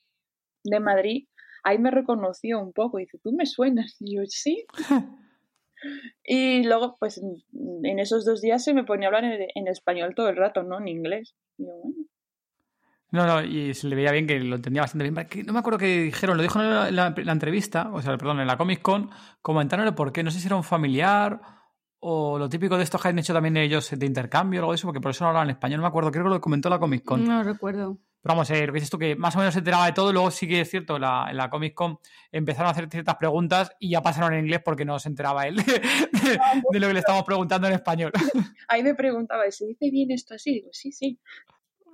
[0.63, 1.28] de Madrid,
[1.63, 3.95] ahí me reconoció un poco y dice, tú me suenas.
[4.00, 4.65] Y yo, sí.
[6.24, 7.21] y luego, pues
[7.84, 10.63] en, esos dos días se me ponía a hablar en, en español todo el rato,
[10.63, 11.36] no en inglés.
[11.58, 11.95] Y yo, bueno,
[13.12, 15.45] No, no, y se le veía bien que lo entendía bastante bien.
[15.45, 18.02] No me acuerdo qué dijeron, lo dijo en la, en la- en la entrevista, o
[18.02, 19.10] sea, perdón, en la Comic Con,
[19.41, 20.24] comentaron el por qué.
[20.24, 21.39] No sé si era un familiar
[22.00, 24.76] o lo típico de estos que han hecho también ellos de intercambio o algo de
[24.76, 25.78] eso, porque por eso no hablaban español.
[25.78, 27.24] No me acuerdo, creo que lo comentó la Comic Con.
[27.24, 27.98] No recuerdo.
[28.26, 30.12] Pero vamos, eh, lo que dices tú, que más o menos se enteraba de todo,
[30.12, 32.00] luego sí que es cierto, la, en la Comic Con
[32.32, 35.56] empezaron a hacer ciertas preguntas y ya pasaron en inglés porque no se enteraba él
[35.64, 36.40] de, de-
[36.72, 38.12] de lo que le estábamos preguntando en español.
[38.68, 40.54] ahí me preguntaba, ¿se dice bien esto así?
[40.56, 41.20] Digo, sí, sí.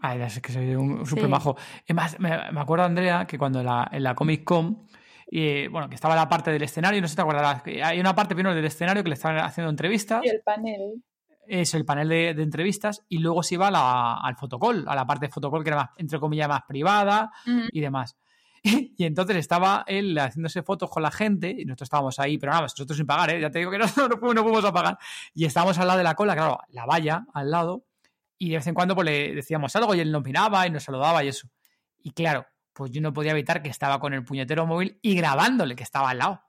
[0.01, 1.29] Ay, sé que soy un súper Sí.
[1.29, 1.57] majo.
[1.85, 4.87] Es más, me, me acuerdo, Andrea, que cuando en la, en la Comic Con,
[5.29, 8.15] eh, bueno, que estaba la parte del escenario, no sé si te acordarás, hay una
[8.15, 11.03] parte primero del escenario que le estaban haciendo entrevistas, Y el panel.
[11.59, 14.95] Es el panel de, de entrevistas, y luego se iba a la- al fotocall, a
[14.95, 17.31] la parte de fotocall que era más, entre comillas, más privada
[17.71, 18.15] y demás.
[18.63, 22.61] Y entonces estaba él haciéndose fotos con la gente, y nosotros estábamos ahí, pero nada,
[22.63, 23.41] nosotros sin pagar, ¿eh?
[23.41, 24.97] ya te digo que no, no, no fuimos a pagar.
[25.33, 27.83] Y estábamos al lado de la cola, claro, la valla al lado,
[28.37, 30.83] y de vez en cuando pues, le decíamos algo y él nos miraba y nos
[30.83, 31.47] saludaba y eso.
[32.03, 35.75] Y claro, pues yo no podía evitar que estaba con el puñetero móvil y grabándole
[35.75, 36.41] que estaba al lado.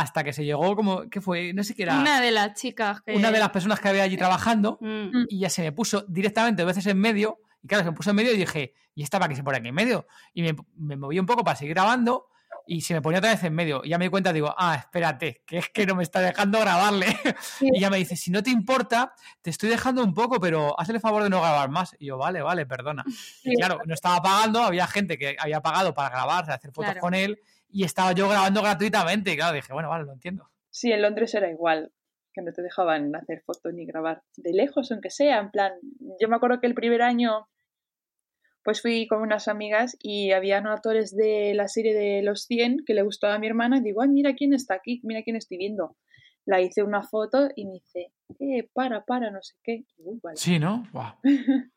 [0.00, 1.52] Hasta que se llegó como, ¿qué fue?
[1.52, 1.98] No sé qué era.
[1.98, 3.14] Una de las chicas que...
[3.14, 5.24] Una de las personas que había allí trabajando Mm.
[5.28, 7.38] y ya se me puso directamente dos veces en medio.
[7.62, 9.58] Y claro, se me puso en medio y dije, ¿y esta para qué se pone
[9.58, 10.06] aquí en medio?
[10.32, 12.28] Y me, me moví un poco para seguir grabando
[12.66, 13.82] y se me ponía otra vez en medio.
[13.84, 16.60] Y ya me di cuenta, digo, ah, espérate, que es que no me está dejando
[16.60, 17.06] grabarle.
[17.60, 20.94] y ya me dice, si no te importa, te estoy dejando un poco, pero hazle
[20.94, 21.94] el favor de no grabar más.
[21.98, 23.04] Y yo, vale, vale, perdona.
[23.44, 27.00] Y claro, no estaba pagando, había gente que había pagado para grabar, hacer fotos Claro.
[27.00, 27.40] con él,
[27.72, 29.32] y estaba yo grabando gratuitamente.
[29.32, 30.48] Y claro, dije, bueno, vale, lo entiendo.
[30.70, 31.92] Sí, en Londres era igual,
[32.32, 35.72] que no te dejaban hacer fotos ni grabar de lejos, aunque sea, en plan,
[36.20, 37.48] yo me acuerdo que el primer año
[38.62, 42.92] pues fui con unas amigas y habían actores de la serie de Los 100 que
[42.94, 45.56] le gustaba a mi hermana y digo, ay, mira quién está aquí, mira quién estoy
[45.56, 45.96] viendo.
[46.44, 49.84] La hice una foto y me dice, eh, para, para, no sé qué.
[49.96, 50.36] Y, "Uy, vale".
[50.36, 50.86] Sí, ¿no?
[50.92, 51.14] Guau.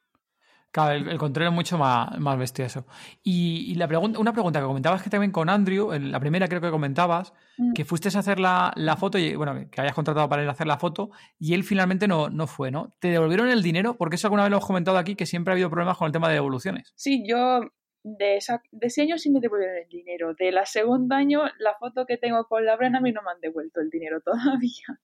[0.73, 2.85] Claro, el, el control es mucho más, más bestia eso.
[3.21, 6.47] Y, y la pregunta, una pregunta que comentabas que también con Andrew, en la primera
[6.47, 7.73] creo que comentabas, Mm.
[7.73, 10.65] que fuiste a hacer la, la foto, y bueno, que hayas contratado para a hacer
[10.65, 12.95] la foto, y él finalmente no, no fue, ¿no?
[12.99, 13.93] ¿Te devolvieron el dinero?
[13.95, 16.11] Porque eso alguna vez lo hemos comentado aquí, que siempre ha habido problemas con el
[16.11, 16.91] tema de devoluciones.
[16.95, 17.61] Sí, yo
[18.03, 20.33] de, esa, de ese año sí me devolvieron el dinero.
[20.33, 23.29] De la segunda año, la foto que tengo con la Brenna a mí no me
[23.29, 24.99] han devuelto el dinero todavía.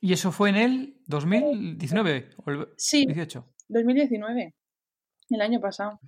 [0.00, 3.46] ¿Y eso fue en el 2019 o el Sí, 18?
[3.68, 4.54] 2019,
[5.30, 5.98] el año pasado.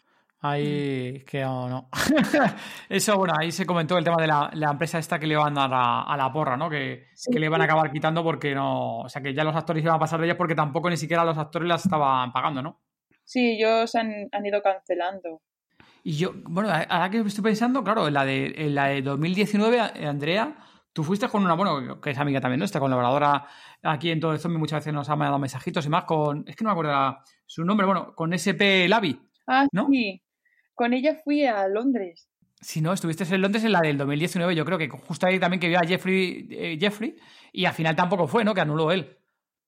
[0.41, 1.89] Ahí que no, no.
[2.89, 5.57] Eso, bueno, ahí se comentó el tema de la, la empresa esta que le iban
[5.59, 6.69] a dar a, a la porra, ¿no?
[6.69, 8.99] Que, Sí, que le iban a acabar quitando porque no.
[9.01, 11.25] O sea, que ya los actores iban a pasar de ellas porque tampoco ni siquiera
[11.25, 12.81] los actores las estaban pagando, ¿no?
[13.25, 15.41] Sí, ellos han, han ido cancelando.
[16.05, 19.79] Y yo, bueno, ahora que estoy pensando, claro, en la de, en la de 2019,
[19.97, 20.55] eh, Andrea,
[20.93, 23.47] tú fuiste con una, bueno, que es amiga también nuestra, colaboradora
[23.83, 26.45] aquí en todo el zombie, muchas veces nos ha mandado mensajitos y más con.
[26.47, 29.19] Es que no me acuerdo la- su nombre, bueno, con SP Lavi.
[29.47, 29.87] Ah, ¿No?
[29.91, 30.23] sí.
[30.75, 32.29] Con ella fui a Londres.
[32.61, 35.61] Si no, estuviste en Londres en la del 2019, yo creo que justo ahí también
[35.61, 37.17] que vio a Jeffrey, eh, Jeffrey
[37.53, 38.55] y al final tampoco fue, ¿no?
[38.55, 39.17] Que anuló él.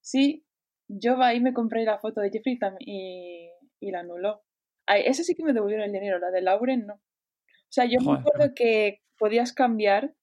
[0.01, 0.45] Sí,
[0.89, 3.49] yo ahí me compré la foto de Jeffrey y,
[3.81, 4.43] y la anuló.
[4.87, 6.95] Ay, esa sí que me devolvieron el dinero, la de Lauren no.
[6.95, 10.15] O sea, yo Joder, me acuerdo que podías cambiar,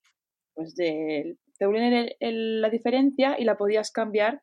[0.56, 4.41] pues de, te devolvían el- el- la diferencia y la podías cambiar.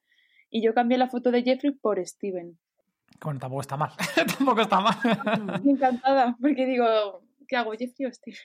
[0.49, 2.59] Y yo cambié la foto de Jeffrey por Steven.
[3.23, 3.91] Bueno, tampoco está mal.
[4.39, 4.97] tampoco está mal.
[5.65, 8.39] Encantada, porque digo, ¿qué hago, Jeffrey o Steven?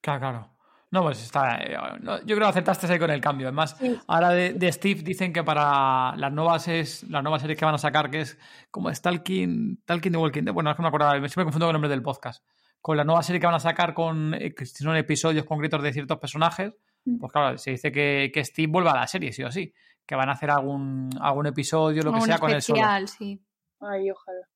[0.00, 0.50] claro, claro.
[0.90, 1.56] No, pues está.
[1.58, 1.76] eh,
[2.24, 3.48] yo creo que acertaste ahí con el cambio.
[3.48, 3.98] Además, Sí.
[4.06, 7.74] ahora de, de Steve dicen que para las nuevas es las nuevas series que van
[7.74, 8.38] a sacar, que es
[8.70, 10.54] como Stalking, Stalking the Walking Dead.
[10.54, 12.42] Bueno, es que no me acuerdo, siempre me confundo con el nombre del podcast.
[12.80, 15.92] Con la nueva serie que van a sacar con eh, que son episodios concretos de
[15.92, 16.72] ciertos personajes,
[17.04, 17.18] Mm.
[17.20, 19.72] pues claro, se dice que, que Steve vuelva a la serie, sí o sí.
[20.06, 22.80] Que van a hacer algún, algún episodio, lo que sea, con él solo.
[23.06, 23.40] sí.
[23.80, 24.46] Ay, ojalá.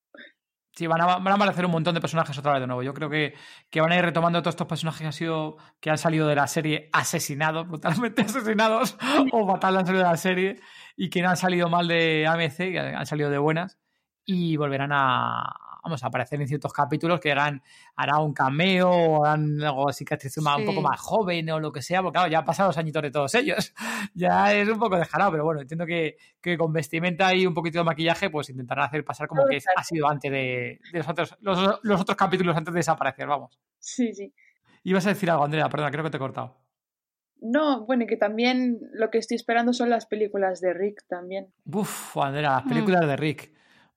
[0.75, 2.83] Sí, van a, van a aparecer un montón de personajes otra vez de nuevo.
[2.83, 3.35] Yo creo que,
[3.69, 6.35] que van a ir retomando todos estos personajes que han, sido, que han salido de
[6.35, 8.97] la serie asesinados, brutalmente asesinados,
[9.33, 10.61] o fatal han salido de la serie
[10.97, 13.79] y que no han salido mal de AMC, que han salido de buenas,
[14.25, 15.43] y volverán a,
[15.83, 17.63] vamos, a aparecer en ciertos capítulos que harán,
[17.97, 20.67] hará un cameo o harán algo así que más- un Sí.
[20.69, 23.11] poco más joven o lo que sea, porque claro, ya han pasado los añitos de
[23.11, 23.75] todos ellos.
[24.15, 27.79] ya es un poco descarado, pero bueno, entiendo que, que con vestimenta y un poquito
[27.79, 31.37] de maquillaje, pues intentarán hacer pasar como que ha sido antes de, de los, otros,
[31.41, 33.59] los, los otros capítulos antes de desaparecer, vamos.
[33.79, 34.33] Sí, sí.
[34.85, 36.57] Ibas a decir algo, Andrea, perdona, creo que te he cortado.
[37.41, 41.53] No, bueno, y que también lo que estoy esperando son las películas de Rick también.
[41.67, 42.69] Uf, Andrea, las Mm.
[42.69, 43.53] películas de Rick.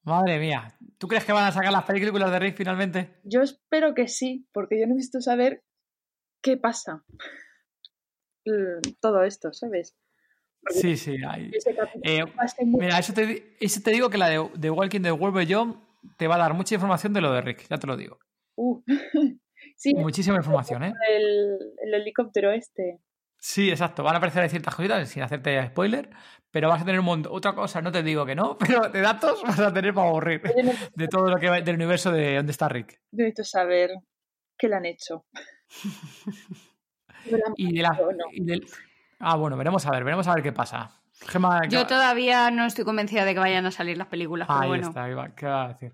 [0.06, 0.68] Madre mía.
[0.98, 3.20] ¿Tú crees que van a sacar las películas de Rick finalmente?
[3.24, 5.64] Yo espero que sí, porque yo necesito saber
[6.42, 7.04] qué pasa.
[8.46, 9.96] Mm, Todo esto, ¿sabes?
[10.62, 11.18] Porque Sí, sí.
[11.28, 11.52] hay-
[12.04, 12.24] Eh,
[12.66, 15.76] mira, eso te, eso te digo que la de, de Walking the Beyond
[16.18, 18.20] te va a dar mucha información de lo de Rick, ya te lo digo.
[18.56, 18.82] Uh.
[19.76, 20.94] sí, Muchísima información, ¿eh?
[21.10, 23.00] el, el helicóptero este.
[23.48, 24.02] Sí, exacto.
[24.02, 26.10] Van a aparecer ahí ciertas cositas sin hacerte spoiler,
[26.50, 27.32] pero vas a tener un montón.
[27.32, 30.42] Otra cosa, no te digo que no, pero de datos vas a tener para aburrir
[30.44, 30.52] Yo
[30.96, 33.00] de todo lo que va del universo de dónde está Rick.
[33.12, 33.92] necesito saber
[34.58, 35.26] qué le han hecho.
[37.30, 37.90] ¿Lo han Y de la.
[37.90, 38.24] matado o no?
[38.32, 38.66] y del-
[39.20, 40.90] Ah, bueno, veremos a ver, veremos a ver qué pasa.
[41.28, 44.60] Gemma, Yo ¿qué- todavía no estoy convencida de que vayan a salir las películas, pero
[44.60, 44.88] Ahí bueno.
[44.88, 45.94] está, ahí va, ¿qué va a decir?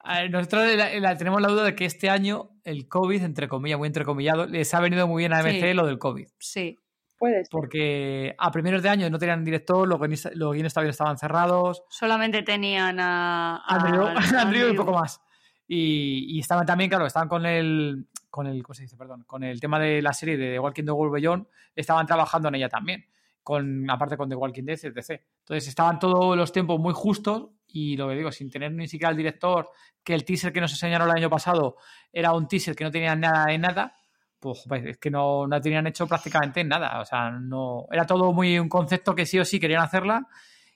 [0.00, 3.48] A ver, nosotros la- la- tenemos la duda de que este año el COVID, entre
[3.48, 5.72] comillas, muy entrecomillado, les ha venido muy bien a AMC Sí.
[5.72, 6.26] lo del COVID.
[6.38, 6.78] Sí.
[7.18, 7.48] Puede ser.
[7.50, 11.82] Porque a primeros de año no tenían director, los guionistas, los guiones también estaban cerrados,
[11.88, 13.56] Solamente tenían a.
[13.56, 15.20] a- Andrew, a Andrew y poco más.
[15.66, 18.96] Y, y estaban también, claro, estaban con el, con el, ¿cómo se dice?
[18.96, 22.48] Perdón, con el tema de la serie de The Walking Dead World Beyond, estaban trabajando
[22.48, 23.06] en ella también,
[23.42, 25.22] con, aparte con The Walking Dead, etc.
[25.40, 29.10] Entonces estaban todos los tiempos muy justos y lo que digo, sin tener ni siquiera
[29.10, 29.70] el director,
[30.02, 31.76] que el teaser que nos enseñaron el año pasado
[32.12, 33.96] era un teaser que no tenía nada de nada,
[34.38, 37.00] pues es que no, no tenían hecho prácticamente nada.
[37.00, 37.86] O sea, no.
[37.90, 40.26] Era todo muy un concepto que sí o sí querían hacerla.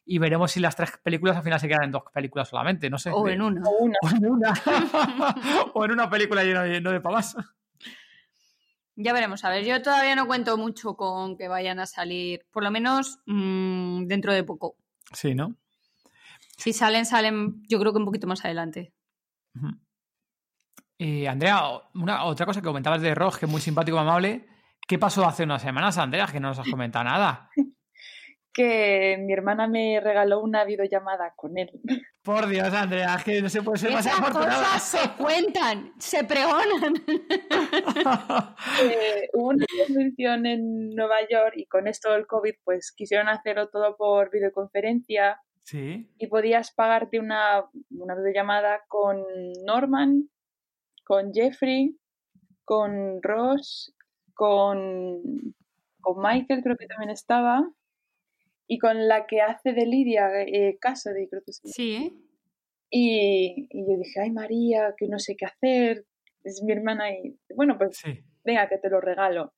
[0.04, 2.98] Y veremos si las tres películas al final se quedan en dos películas solamente, no
[2.98, 3.10] sé.
[3.10, 3.62] O en una.
[3.68, 3.96] O una.
[4.02, 4.54] o en una.
[5.74, 7.36] o en una película llena de, no de pavas.
[8.96, 9.44] Ya veremos.
[9.44, 13.20] A ver, yo todavía no cuento mucho con que vayan a salir, por lo menos
[13.26, 14.76] mm, dentro de poco.
[15.12, 15.54] Sí, ¿no?
[16.60, 18.92] Si salen, salen yo creo que un poquito más adelante.
[20.98, 21.62] Eh, Andrea,
[21.94, 24.46] una, otra cosa que comentabas de Ross, que es muy simpático y amable.
[24.86, 26.26] ¿Qué pasó hace unas semanas, Andrea?
[26.26, 27.50] Que no nos has comentado nada.
[28.52, 31.70] Que mi hermana me regaló una videollamada con él.
[32.20, 36.24] Por Dios, Andrea, es que no se puede ser más Esas cosas se cuentan, se
[36.24, 36.94] pregonan.
[38.82, 43.68] Eh, hubo una convención en Nueva York y con esto del COVID pues quisieron hacerlo
[43.68, 45.40] todo por videoconferencia
[45.70, 46.08] sí.
[46.18, 49.24] y podías pagarte una, una videollamada con
[49.64, 50.28] Norman,
[51.04, 51.96] con Jeffrey,
[52.64, 53.94] con Ross,
[54.34, 55.22] con,
[56.00, 57.68] con Michael creo que también estaba
[58.66, 61.68] y con la que hace de Lidia, eh, Cassidy creo que sí.
[61.72, 62.26] Sí,
[62.90, 66.04] Y, y yo dije, ay María, que no sé qué hacer,
[66.44, 68.24] es mi hermana y bueno, pues Sí.
[68.44, 69.52] venga, que te lo regalo.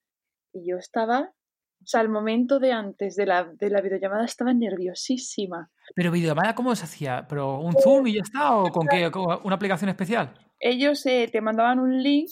[0.54, 1.32] Y yo estaba,
[1.82, 5.70] o sea, al momento de antes de la, de la videollamada estaba nerviosísima.
[5.94, 7.26] Pero videollamada, ¿cómo se hacía?
[7.28, 8.56] ¿Pero un Zoom y ya está?
[8.56, 9.10] ¿O con qué?
[9.10, 10.32] ¿Con ¿Una aplicación especial?
[10.60, 12.30] Ellos eh, te mandaban un link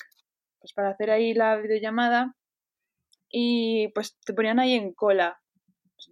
[0.61, 2.37] pues para hacer ahí la videollamada
[3.29, 5.41] y pues te ponían ahí en cola.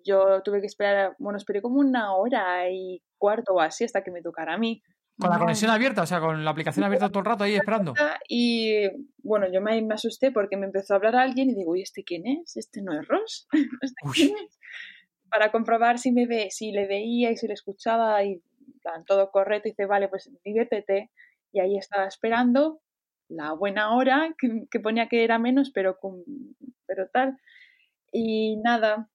[0.05, 4.11] Yo tuve que esperar, bueno, esperé como una hora y cuarto o así hasta que
[4.11, 4.82] me tocara a mí.
[5.19, 6.03] ¿Con la conexión abierta?
[6.03, 7.95] O sea, con la aplicación abierta todo el rato ahí esperando.
[8.29, 8.89] Y
[9.19, 12.05] bueno, yo me, me asusté porque me empezó a hablar alguien y digo, ¿y este
[12.05, 12.57] quién es?
[12.57, 13.49] ¿Este no es Ross?
[13.83, 14.12] ¿Este Uy.
[14.14, 14.59] quién es?
[15.29, 18.41] Para comprobar si me ve, si le veía y si le escuchaba y
[18.81, 21.11] plan, todo correcto, y dice, vale, pues diviértete.
[21.53, 22.81] Y ahí estaba esperando
[23.29, 26.23] la buena hora, que, que ponía que era menos, pero, con,
[26.87, 27.37] pero tal.
[28.12, 29.11] Y nada,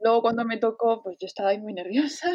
[0.00, 2.28] luego cuando me tocó, pues yo estaba ahí muy nerviosa.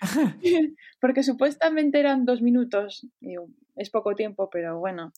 [1.00, 3.06] Porque supuestamente eran dos minutos.
[3.20, 5.12] Digo, es poco tiempo, pero bueno.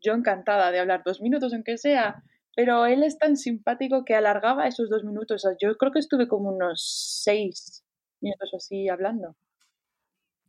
[0.00, 2.22] Yo encantada de hablar dos minutos, aunque sea.
[2.54, 5.44] Pero él es tan simpático que alargaba esos dos minutos.
[5.44, 7.84] O sea, yo creo que estuve como unos seis
[8.20, 9.36] minutos así hablando.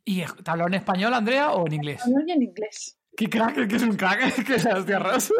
[0.04, 2.02] ¿Y te habló en español, Andrea, o en inglés?
[2.06, 2.98] No y en inglés.
[3.16, 3.68] ¿Qué crack?
[3.68, 4.20] ¿Que es un crack?
[4.46, 5.32] ¿Que es hostia, Ross?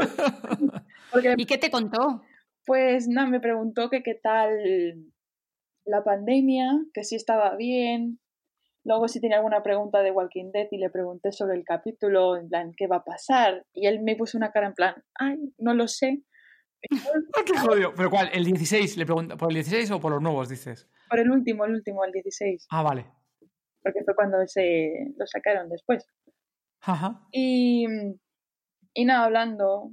[1.12, 2.22] Porque, ¿Y qué te contó?
[2.64, 4.50] pues nada, me preguntó que qué tal
[5.84, 8.18] la pandemia, que si estaba bien.
[8.84, 12.48] Luego si tenía alguna pregunta de Walking Dead y le pregunté sobre el capítulo, en
[12.48, 13.64] plan, ¿qué va a pasar?
[13.72, 16.22] Y él me puso una cara en plan, ay, no lo sé.
[17.36, 17.94] Ah, ¡Qué jodido!
[17.94, 18.28] ¿Pero cuál?
[18.32, 18.96] ¿El 16?
[18.96, 20.88] ¿Le pregunta ¿Por el 16 o por los nuevos, dices?
[21.08, 23.06] Por el último, el último, el 16, Ah, vale.
[23.84, 26.04] porque fue cuando se lo sacaron después.
[26.80, 27.20] Ajá.
[27.30, 27.86] Y,
[28.94, 29.90] y nada, hablando.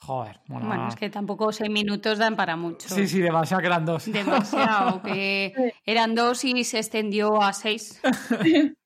[0.00, 0.66] Joder, mola.
[0.66, 2.88] Bueno, es que tampoco seis minutos dan para mucho.
[2.88, 4.04] Sí, sí, demasiado que eran dos.
[4.12, 8.00] Demasiado, que eran dos y se extendió a seis.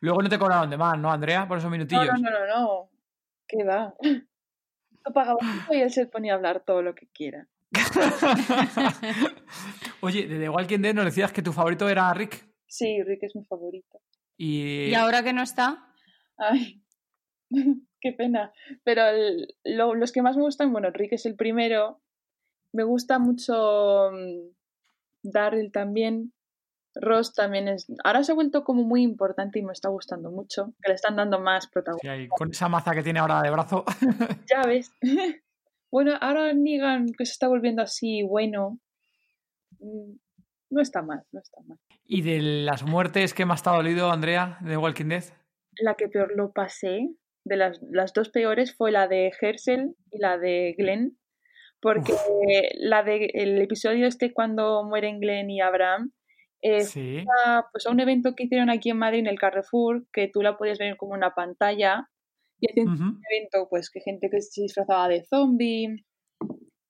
[0.00, 1.46] Luego no te cobraron de más, ¿no, Andrea?
[1.48, 2.06] Por esos No, minutillos.
[2.06, 2.90] no, no, no, no.
[3.46, 3.94] ¿Qué va?
[4.02, 7.46] Yo pagaba mucho y él se ponía a hablar todo lo que quiera.
[10.00, 12.46] Oye, de The Walking Dead nos decías que tu favorito era Rick.
[12.66, 14.00] Sí, Rick es mi favorito.
[14.36, 15.86] Y, Y ahora que no está,
[16.38, 16.82] Ay,
[18.02, 18.52] qué pena.
[18.84, 22.00] Pero el- lo- los que más me gustan, bueno, Rick es el primero.
[22.72, 24.50] Me gusta mucho mm,
[25.22, 26.32] Daryl también.
[26.94, 27.86] Ross también es.
[28.02, 30.74] Ahora se ha vuelto como muy importante y me está gustando mucho.
[30.82, 32.16] Que le están dando más protagonismo.
[32.16, 33.84] Sí, con esa maza que tiene ahora de brazo.
[34.50, 34.90] Ya ves.
[35.92, 38.80] bueno, ahora Negan, que se está volviendo así bueno.
[39.78, 40.14] mm,
[40.70, 41.78] No está mal, no está mal.
[42.04, 45.24] ¿Y de las muertes que más te ha dolido, Andrea, de Walking Dead?
[45.78, 47.08] La que peor lo pasé,
[47.44, 51.16] de las, las dos peores, fue la de Herschel y la de Glenn.
[51.82, 52.12] Porque
[52.74, 56.12] la de el episodio este cuando mueren Glenn y Abraham
[56.62, 57.24] eh, Sí.
[57.46, 60.42] a, pues a un evento que hicieron aquí en Madrid en el Carrefour, que tú
[60.42, 62.10] la podías ver como una pantalla
[62.60, 66.04] y hacían un evento, pues que gente que se disfrazaba de zombie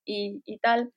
[0.04, 0.92] y, y tal.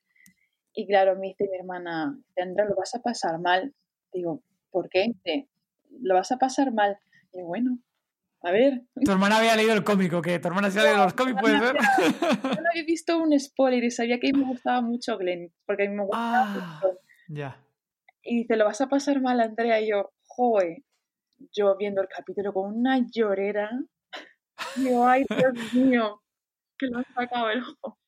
[0.72, 3.72] Y claro, me dice mi hermana, Andrea, lo vas a pasar mal.
[4.12, 5.12] Digo, ¿por qué?
[6.00, 6.98] Lo vas a pasar mal.
[7.32, 7.78] Y yo, bueno,
[8.44, 11.14] a ver, Tu hermana había leído el cómico, que tu hermana se ha leído los
[11.14, 11.76] cómics, ¿puede ser?
[11.76, 15.52] yo no había visto un spoiler y sabía que a mí me gustaba mucho Glenn,
[15.66, 16.80] porque a mí me gustaba Ah.
[16.82, 16.98] mucho.
[17.28, 17.60] ya.
[18.22, 19.80] Y dice, lo vas a pasar mal, Andrea.
[19.80, 20.82] Y yo, joe,
[21.52, 23.70] yo viendo el capítulo con una llorera.
[24.76, 26.22] Digo, ay, Dios mío,
[26.78, 27.98] que lo has sacado el ojo.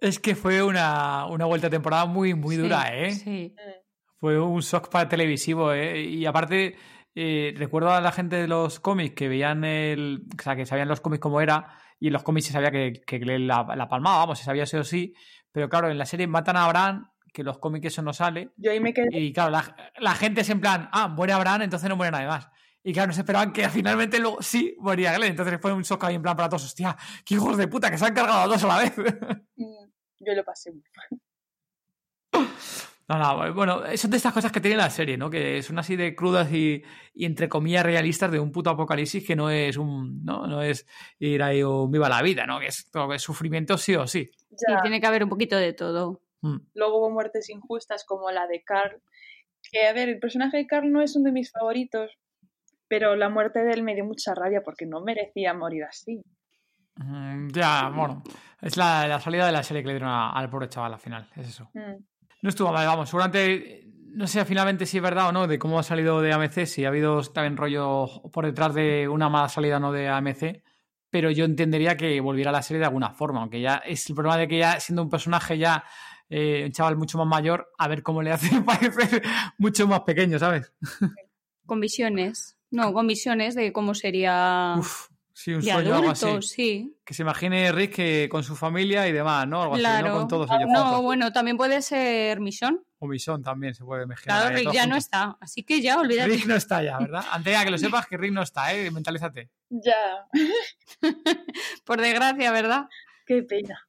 [0.00, 3.12] Es que fue una, una vuelta de temporada muy, muy Sí, dura, ¿eh?
[3.12, 3.54] Sí.
[3.56, 3.70] Mm.
[4.18, 6.00] Fue un shock para televisivo, ¿eh?
[6.00, 6.74] Y aparte,
[7.14, 10.26] eh, recuerdo a la gente de los cómics que veían el.
[10.38, 13.00] O sea, que sabían los cómics como era, y en los cómics se sabía que,
[13.06, 15.14] que la, la palmaba, vamos, se sabía sí o sí.
[15.52, 18.50] Pero claro, en la serie matan a Abraham, que los cómics eso no sale.
[18.56, 19.08] Yo ahí me quedé.
[19.12, 22.26] Y claro, la, la gente es en plan, ah, muere Abraham, entonces no muere nadie
[22.26, 22.48] más.
[22.86, 25.30] Y claro, no se esperaban que finalmente luego sí moría Glenn.
[25.30, 26.64] Entonces fue un shock ahí en plan para todos.
[26.64, 26.94] Hostia,
[27.24, 28.92] qué hijos de puta que se han cargado a dos a la vez.
[29.56, 29.86] Mm,
[30.20, 31.20] Yo lo pasé muy mal.
[33.08, 35.28] No, no, bueno, son de estas cosas que tiene la serie, ¿no?
[35.28, 36.82] Que son así de crudas y,
[37.14, 40.46] y entre comillas realistas de un puto apocalipsis que no es un, ¿no?
[40.46, 40.86] No es
[41.18, 42.60] ir ahí un viva la vida, ¿no?
[42.60, 44.30] Que es, todo que es sufrimiento sí o sí.
[44.50, 44.78] Ya.
[44.78, 46.22] Y tiene que haber un poquito de todo.
[46.40, 46.56] Mm.
[46.74, 49.02] Luego hubo muertes injustas como la de Carl.
[49.70, 52.10] Que, a ver, el personaje de Carl no es uno de mis favoritos,
[52.88, 56.22] pero la muerte de él me dio mucha rabia porque no merecía morir así.
[56.96, 58.22] Mm, Ya, bueno,
[58.62, 61.00] es la, la salida de la serie que le dieron a- al pobre chaval al
[61.00, 61.68] final, es eso.
[61.74, 62.02] Mm.
[62.44, 65.78] No estuvo mal, vamos, seguramente, no sé finalmente si es verdad o no de cómo
[65.78, 69.78] ha salido de AMC, si ha habido también rollo por detrás de una mala salida
[69.78, 70.62] o no de AMC,
[71.08, 74.14] pero yo entendería que volviera a la serie de alguna forma, aunque ya es el
[74.14, 75.84] problema de que ya siendo un personaje ya,
[76.28, 79.22] eh, un chaval mucho más mayor, a ver cómo le hace parecer
[79.56, 80.70] mucho más pequeño, ¿sabes?
[81.64, 82.58] Con visiones.
[82.70, 86.26] No, con visiones de cómo sería Uf, sí, un de sueño o algo así.
[86.42, 86.96] sí.
[87.04, 89.60] Que se imagine Rick que con su familia y demás, ¿no?
[89.62, 90.08] Algo así, Claro.
[90.08, 90.14] ¿no?
[90.20, 91.02] Con todos ellos No, juntos.
[91.02, 92.82] bueno, también puede ser Mission.
[93.00, 94.40] O Bison también se puede imaginar.
[94.40, 95.36] Claro, Rick ya no está.
[95.40, 96.30] Así que ya, olvídate.
[96.30, 97.22] Rick no está ya, ¿verdad?
[97.32, 98.90] Andrea, que lo sepas que Rick no está, ¿eh?
[98.90, 99.50] Mentalízate.
[99.68, 100.26] Ya,
[101.84, 102.88] Por desgracia, ¿verdad?
[103.26, 103.86] qué pena.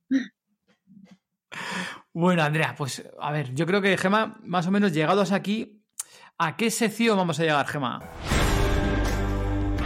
[2.13, 5.81] Bueno, Andrea, pues a ver, yo creo que Gema, más o menos llegados aquí,
[6.37, 8.01] ¿a qué sección vamos a llegar, Gema?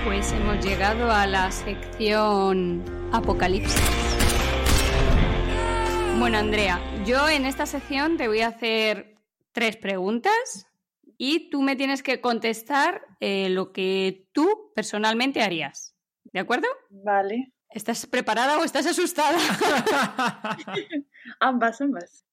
[0.05, 3.81] Pues hemos llegado a la sección Apocalipsis.
[6.17, 9.17] Bueno, Andrea, yo en esta sección te voy a hacer
[9.51, 10.67] tres preguntas
[11.17, 15.95] y tú me tienes que contestar eh, lo que tú personalmente harías.
[16.23, 16.67] ¿De acuerdo?
[16.89, 17.53] Vale.
[17.69, 19.37] ¿Estás preparada o estás asustada?
[21.39, 22.25] Ambas, ambas.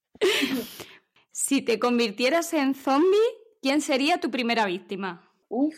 [1.31, 3.17] si te convirtieras en zombie,
[3.61, 5.29] ¿quién sería tu primera víctima?
[5.49, 5.75] Uf.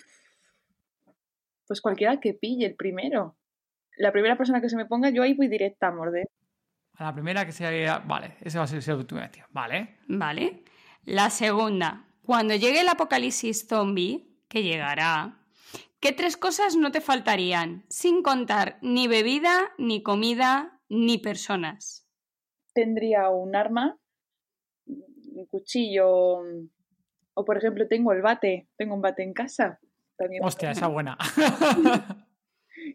[1.70, 3.38] Pues cualquiera que pille el primero.
[3.96, 6.28] La primera persona que se me ponga, yo ahí voy directa a morder.
[6.94, 8.00] A la primera que sea.
[8.00, 9.46] Vale, ese va a ser tu tío.
[9.52, 10.00] Vale.
[10.08, 10.64] ¿Vale?
[11.06, 15.46] La segunda, cuando llegue el apocalipsis zombie, que llegará,
[16.00, 17.86] ¿qué tres cosas no te faltarían?
[17.88, 22.10] Sin contar ni bebida, ni comida, ni personas.
[22.74, 23.96] Tendría un arma,
[24.88, 26.40] un cuchillo,
[27.36, 29.80] o por ejemplo tengo el bate, tengo un bate en casa.
[30.20, 31.18] También Hostia, esa buena.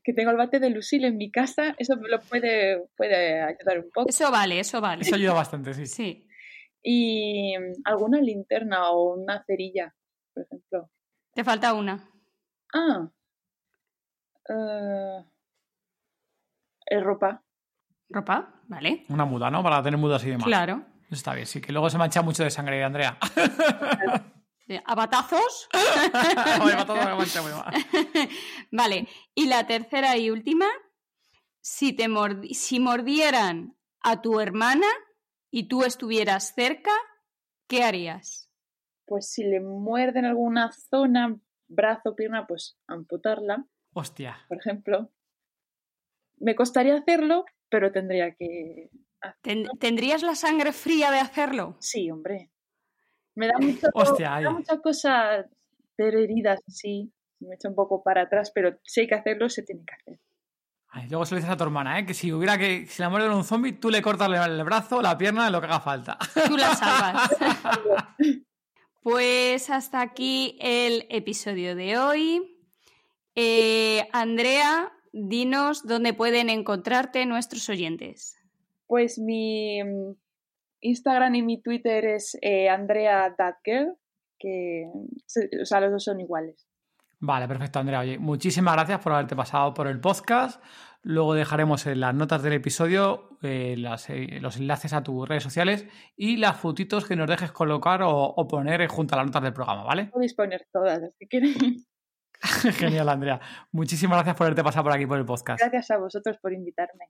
[0.04, 3.90] que tengo el bate de Lucille en mi casa, eso lo puede, puede ayudar un
[3.90, 4.10] poco.
[4.10, 5.02] Eso vale, eso vale.
[5.02, 5.86] Eso ayuda bastante, sí.
[5.86, 6.28] Sí.
[6.82, 9.94] Y mm, alguna linterna o una cerilla,
[10.34, 10.90] por ejemplo.
[11.32, 12.10] Te falta una.
[12.74, 13.08] Ah.
[16.90, 17.42] eh, ropa.
[18.10, 18.60] ¿Ropa?
[18.68, 19.06] ¿Vale?
[19.08, 19.62] Una muda, ¿no?
[19.62, 20.44] Para tener mudas y demás.
[20.44, 20.84] Claro.
[21.10, 23.16] Está bien, sí, que luego se mancha mucho de sangre, Andrea.
[24.68, 25.68] Eh, ¿A batazos?
[28.70, 29.08] Vale.
[29.34, 30.66] Y la tercera y última,
[31.60, 34.86] si, te mordi- si mordieran a tu hermana
[35.50, 36.92] y tú estuvieras cerca,
[37.68, 38.50] ¿qué harías?
[39.06, 41.38] Pues si le muerden alguna zona,
[41.68, 44.38] brazo, pierna, pues amputarla, Hostia.
[44.48, 45.10] por ejemplo.
[46.38, 48.90] Me costaría hacerlo, pero tendría que...
[49.42, 51.76] ¿Ten- ¿Tendrías la sangre fría de hacerlo?
[51.80, 52.50] Sí, hombre.
[53.34, 55.44] Me da mucho, Hostia, me da mucha cosa
[55.98, 57.12] ver heridas así.
[57.40, 60.20] Me echa un poco para atrás, pero si hay que hacerlo, se tiene que hacer.
[60.88, 62.06] Ay, luego se lo dices a tu hermana, ¿eh?
[62.06, 62.86] Que si hubiera que.
[62.86, 65.80] Si la muerde un zombie, tú le cortas el brazo, la pierna, lo que haga
[65.80, 66.16] falta.
[66.46, 67.30] Tú la salvas.
[69.02, 72.56] Pues hasta aquí el episodio de hoy.
[73.34, 78.38] Eh, Andrea, dinos dónde pueden encontrarte nuestros oyentes.
[78.86, 79.82] Pues mi
[80.84, 83.96] Instagram y mi Twitter es eh, Andrea That Girl,
[84.38, 84.84] que
[85.60, 86.68] o sea, los dos son iguales.
[87.20, 88.00] Vale, perfecto, Andrea.
[88.00, 90.62] Oye, muchísimas gracias por haberte pasado por el podcast.
[91.02, 95.42] Luego dejaremos en las notas del episodio eh, las, eh, los enlaces a tus redes
[95.42, 99.42] sociales y las fotitos que nos dejes colocar o, o poner junto a las notas
[99.42, 100.06] del programa, ¿vale?
[100.06, 101.88] Podéis poner todas, si queréis.
[102.78, 103.40] Genial, Andrea.
[103.72, 105.60] Muchísimas gracias por haberte pasado por aquí por el podcast.
[105.60, 107.06] Gracias a vosotros por invitarme.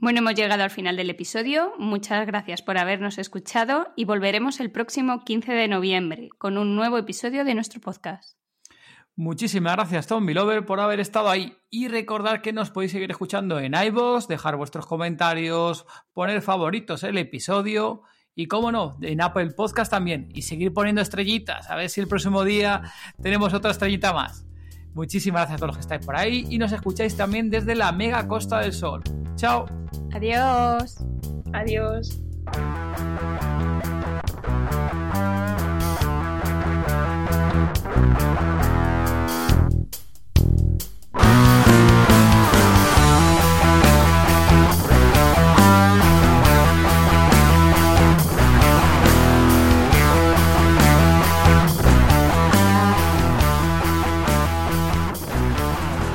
[0.00, 1.72] Bueno, hemos llegado al final del episodio.
[1.76, 6.98] Muchas gracias por habernos escuchado y volveremos el próximo 15 de noviembre con un nuevo
[6.98, 8.38] episodio de nuestro podcast.
[9.16, 11.56] Muchísimas gracias, Tom Lover, por haber estado ahí.
[11.68, 17.18] Y recordar que nos podéis seguir escuchando en iVoox, dejar vuestros comentarios, poner favoritos el
[17.18, 18.02] episodio
[18.36, 20.28] y, cómo no, en Apple Podcast también.
[20.32, 21.68] Y seguir poniendo estrellitas.
[21.70, 22.82] A ver si el próximo día
[23.20, 24.46] tenemos otra estrellita más.
[24.98, 27.92] Muchísimas gracias a todos los que estáis por ahí y nos escucháis también desde la
[27.92, 29.00] mega Costa del Sol.
[29.36, 29.66] Chao.
[30.12, 30.96] Adiós.
[31.52, 32.20] Adiós.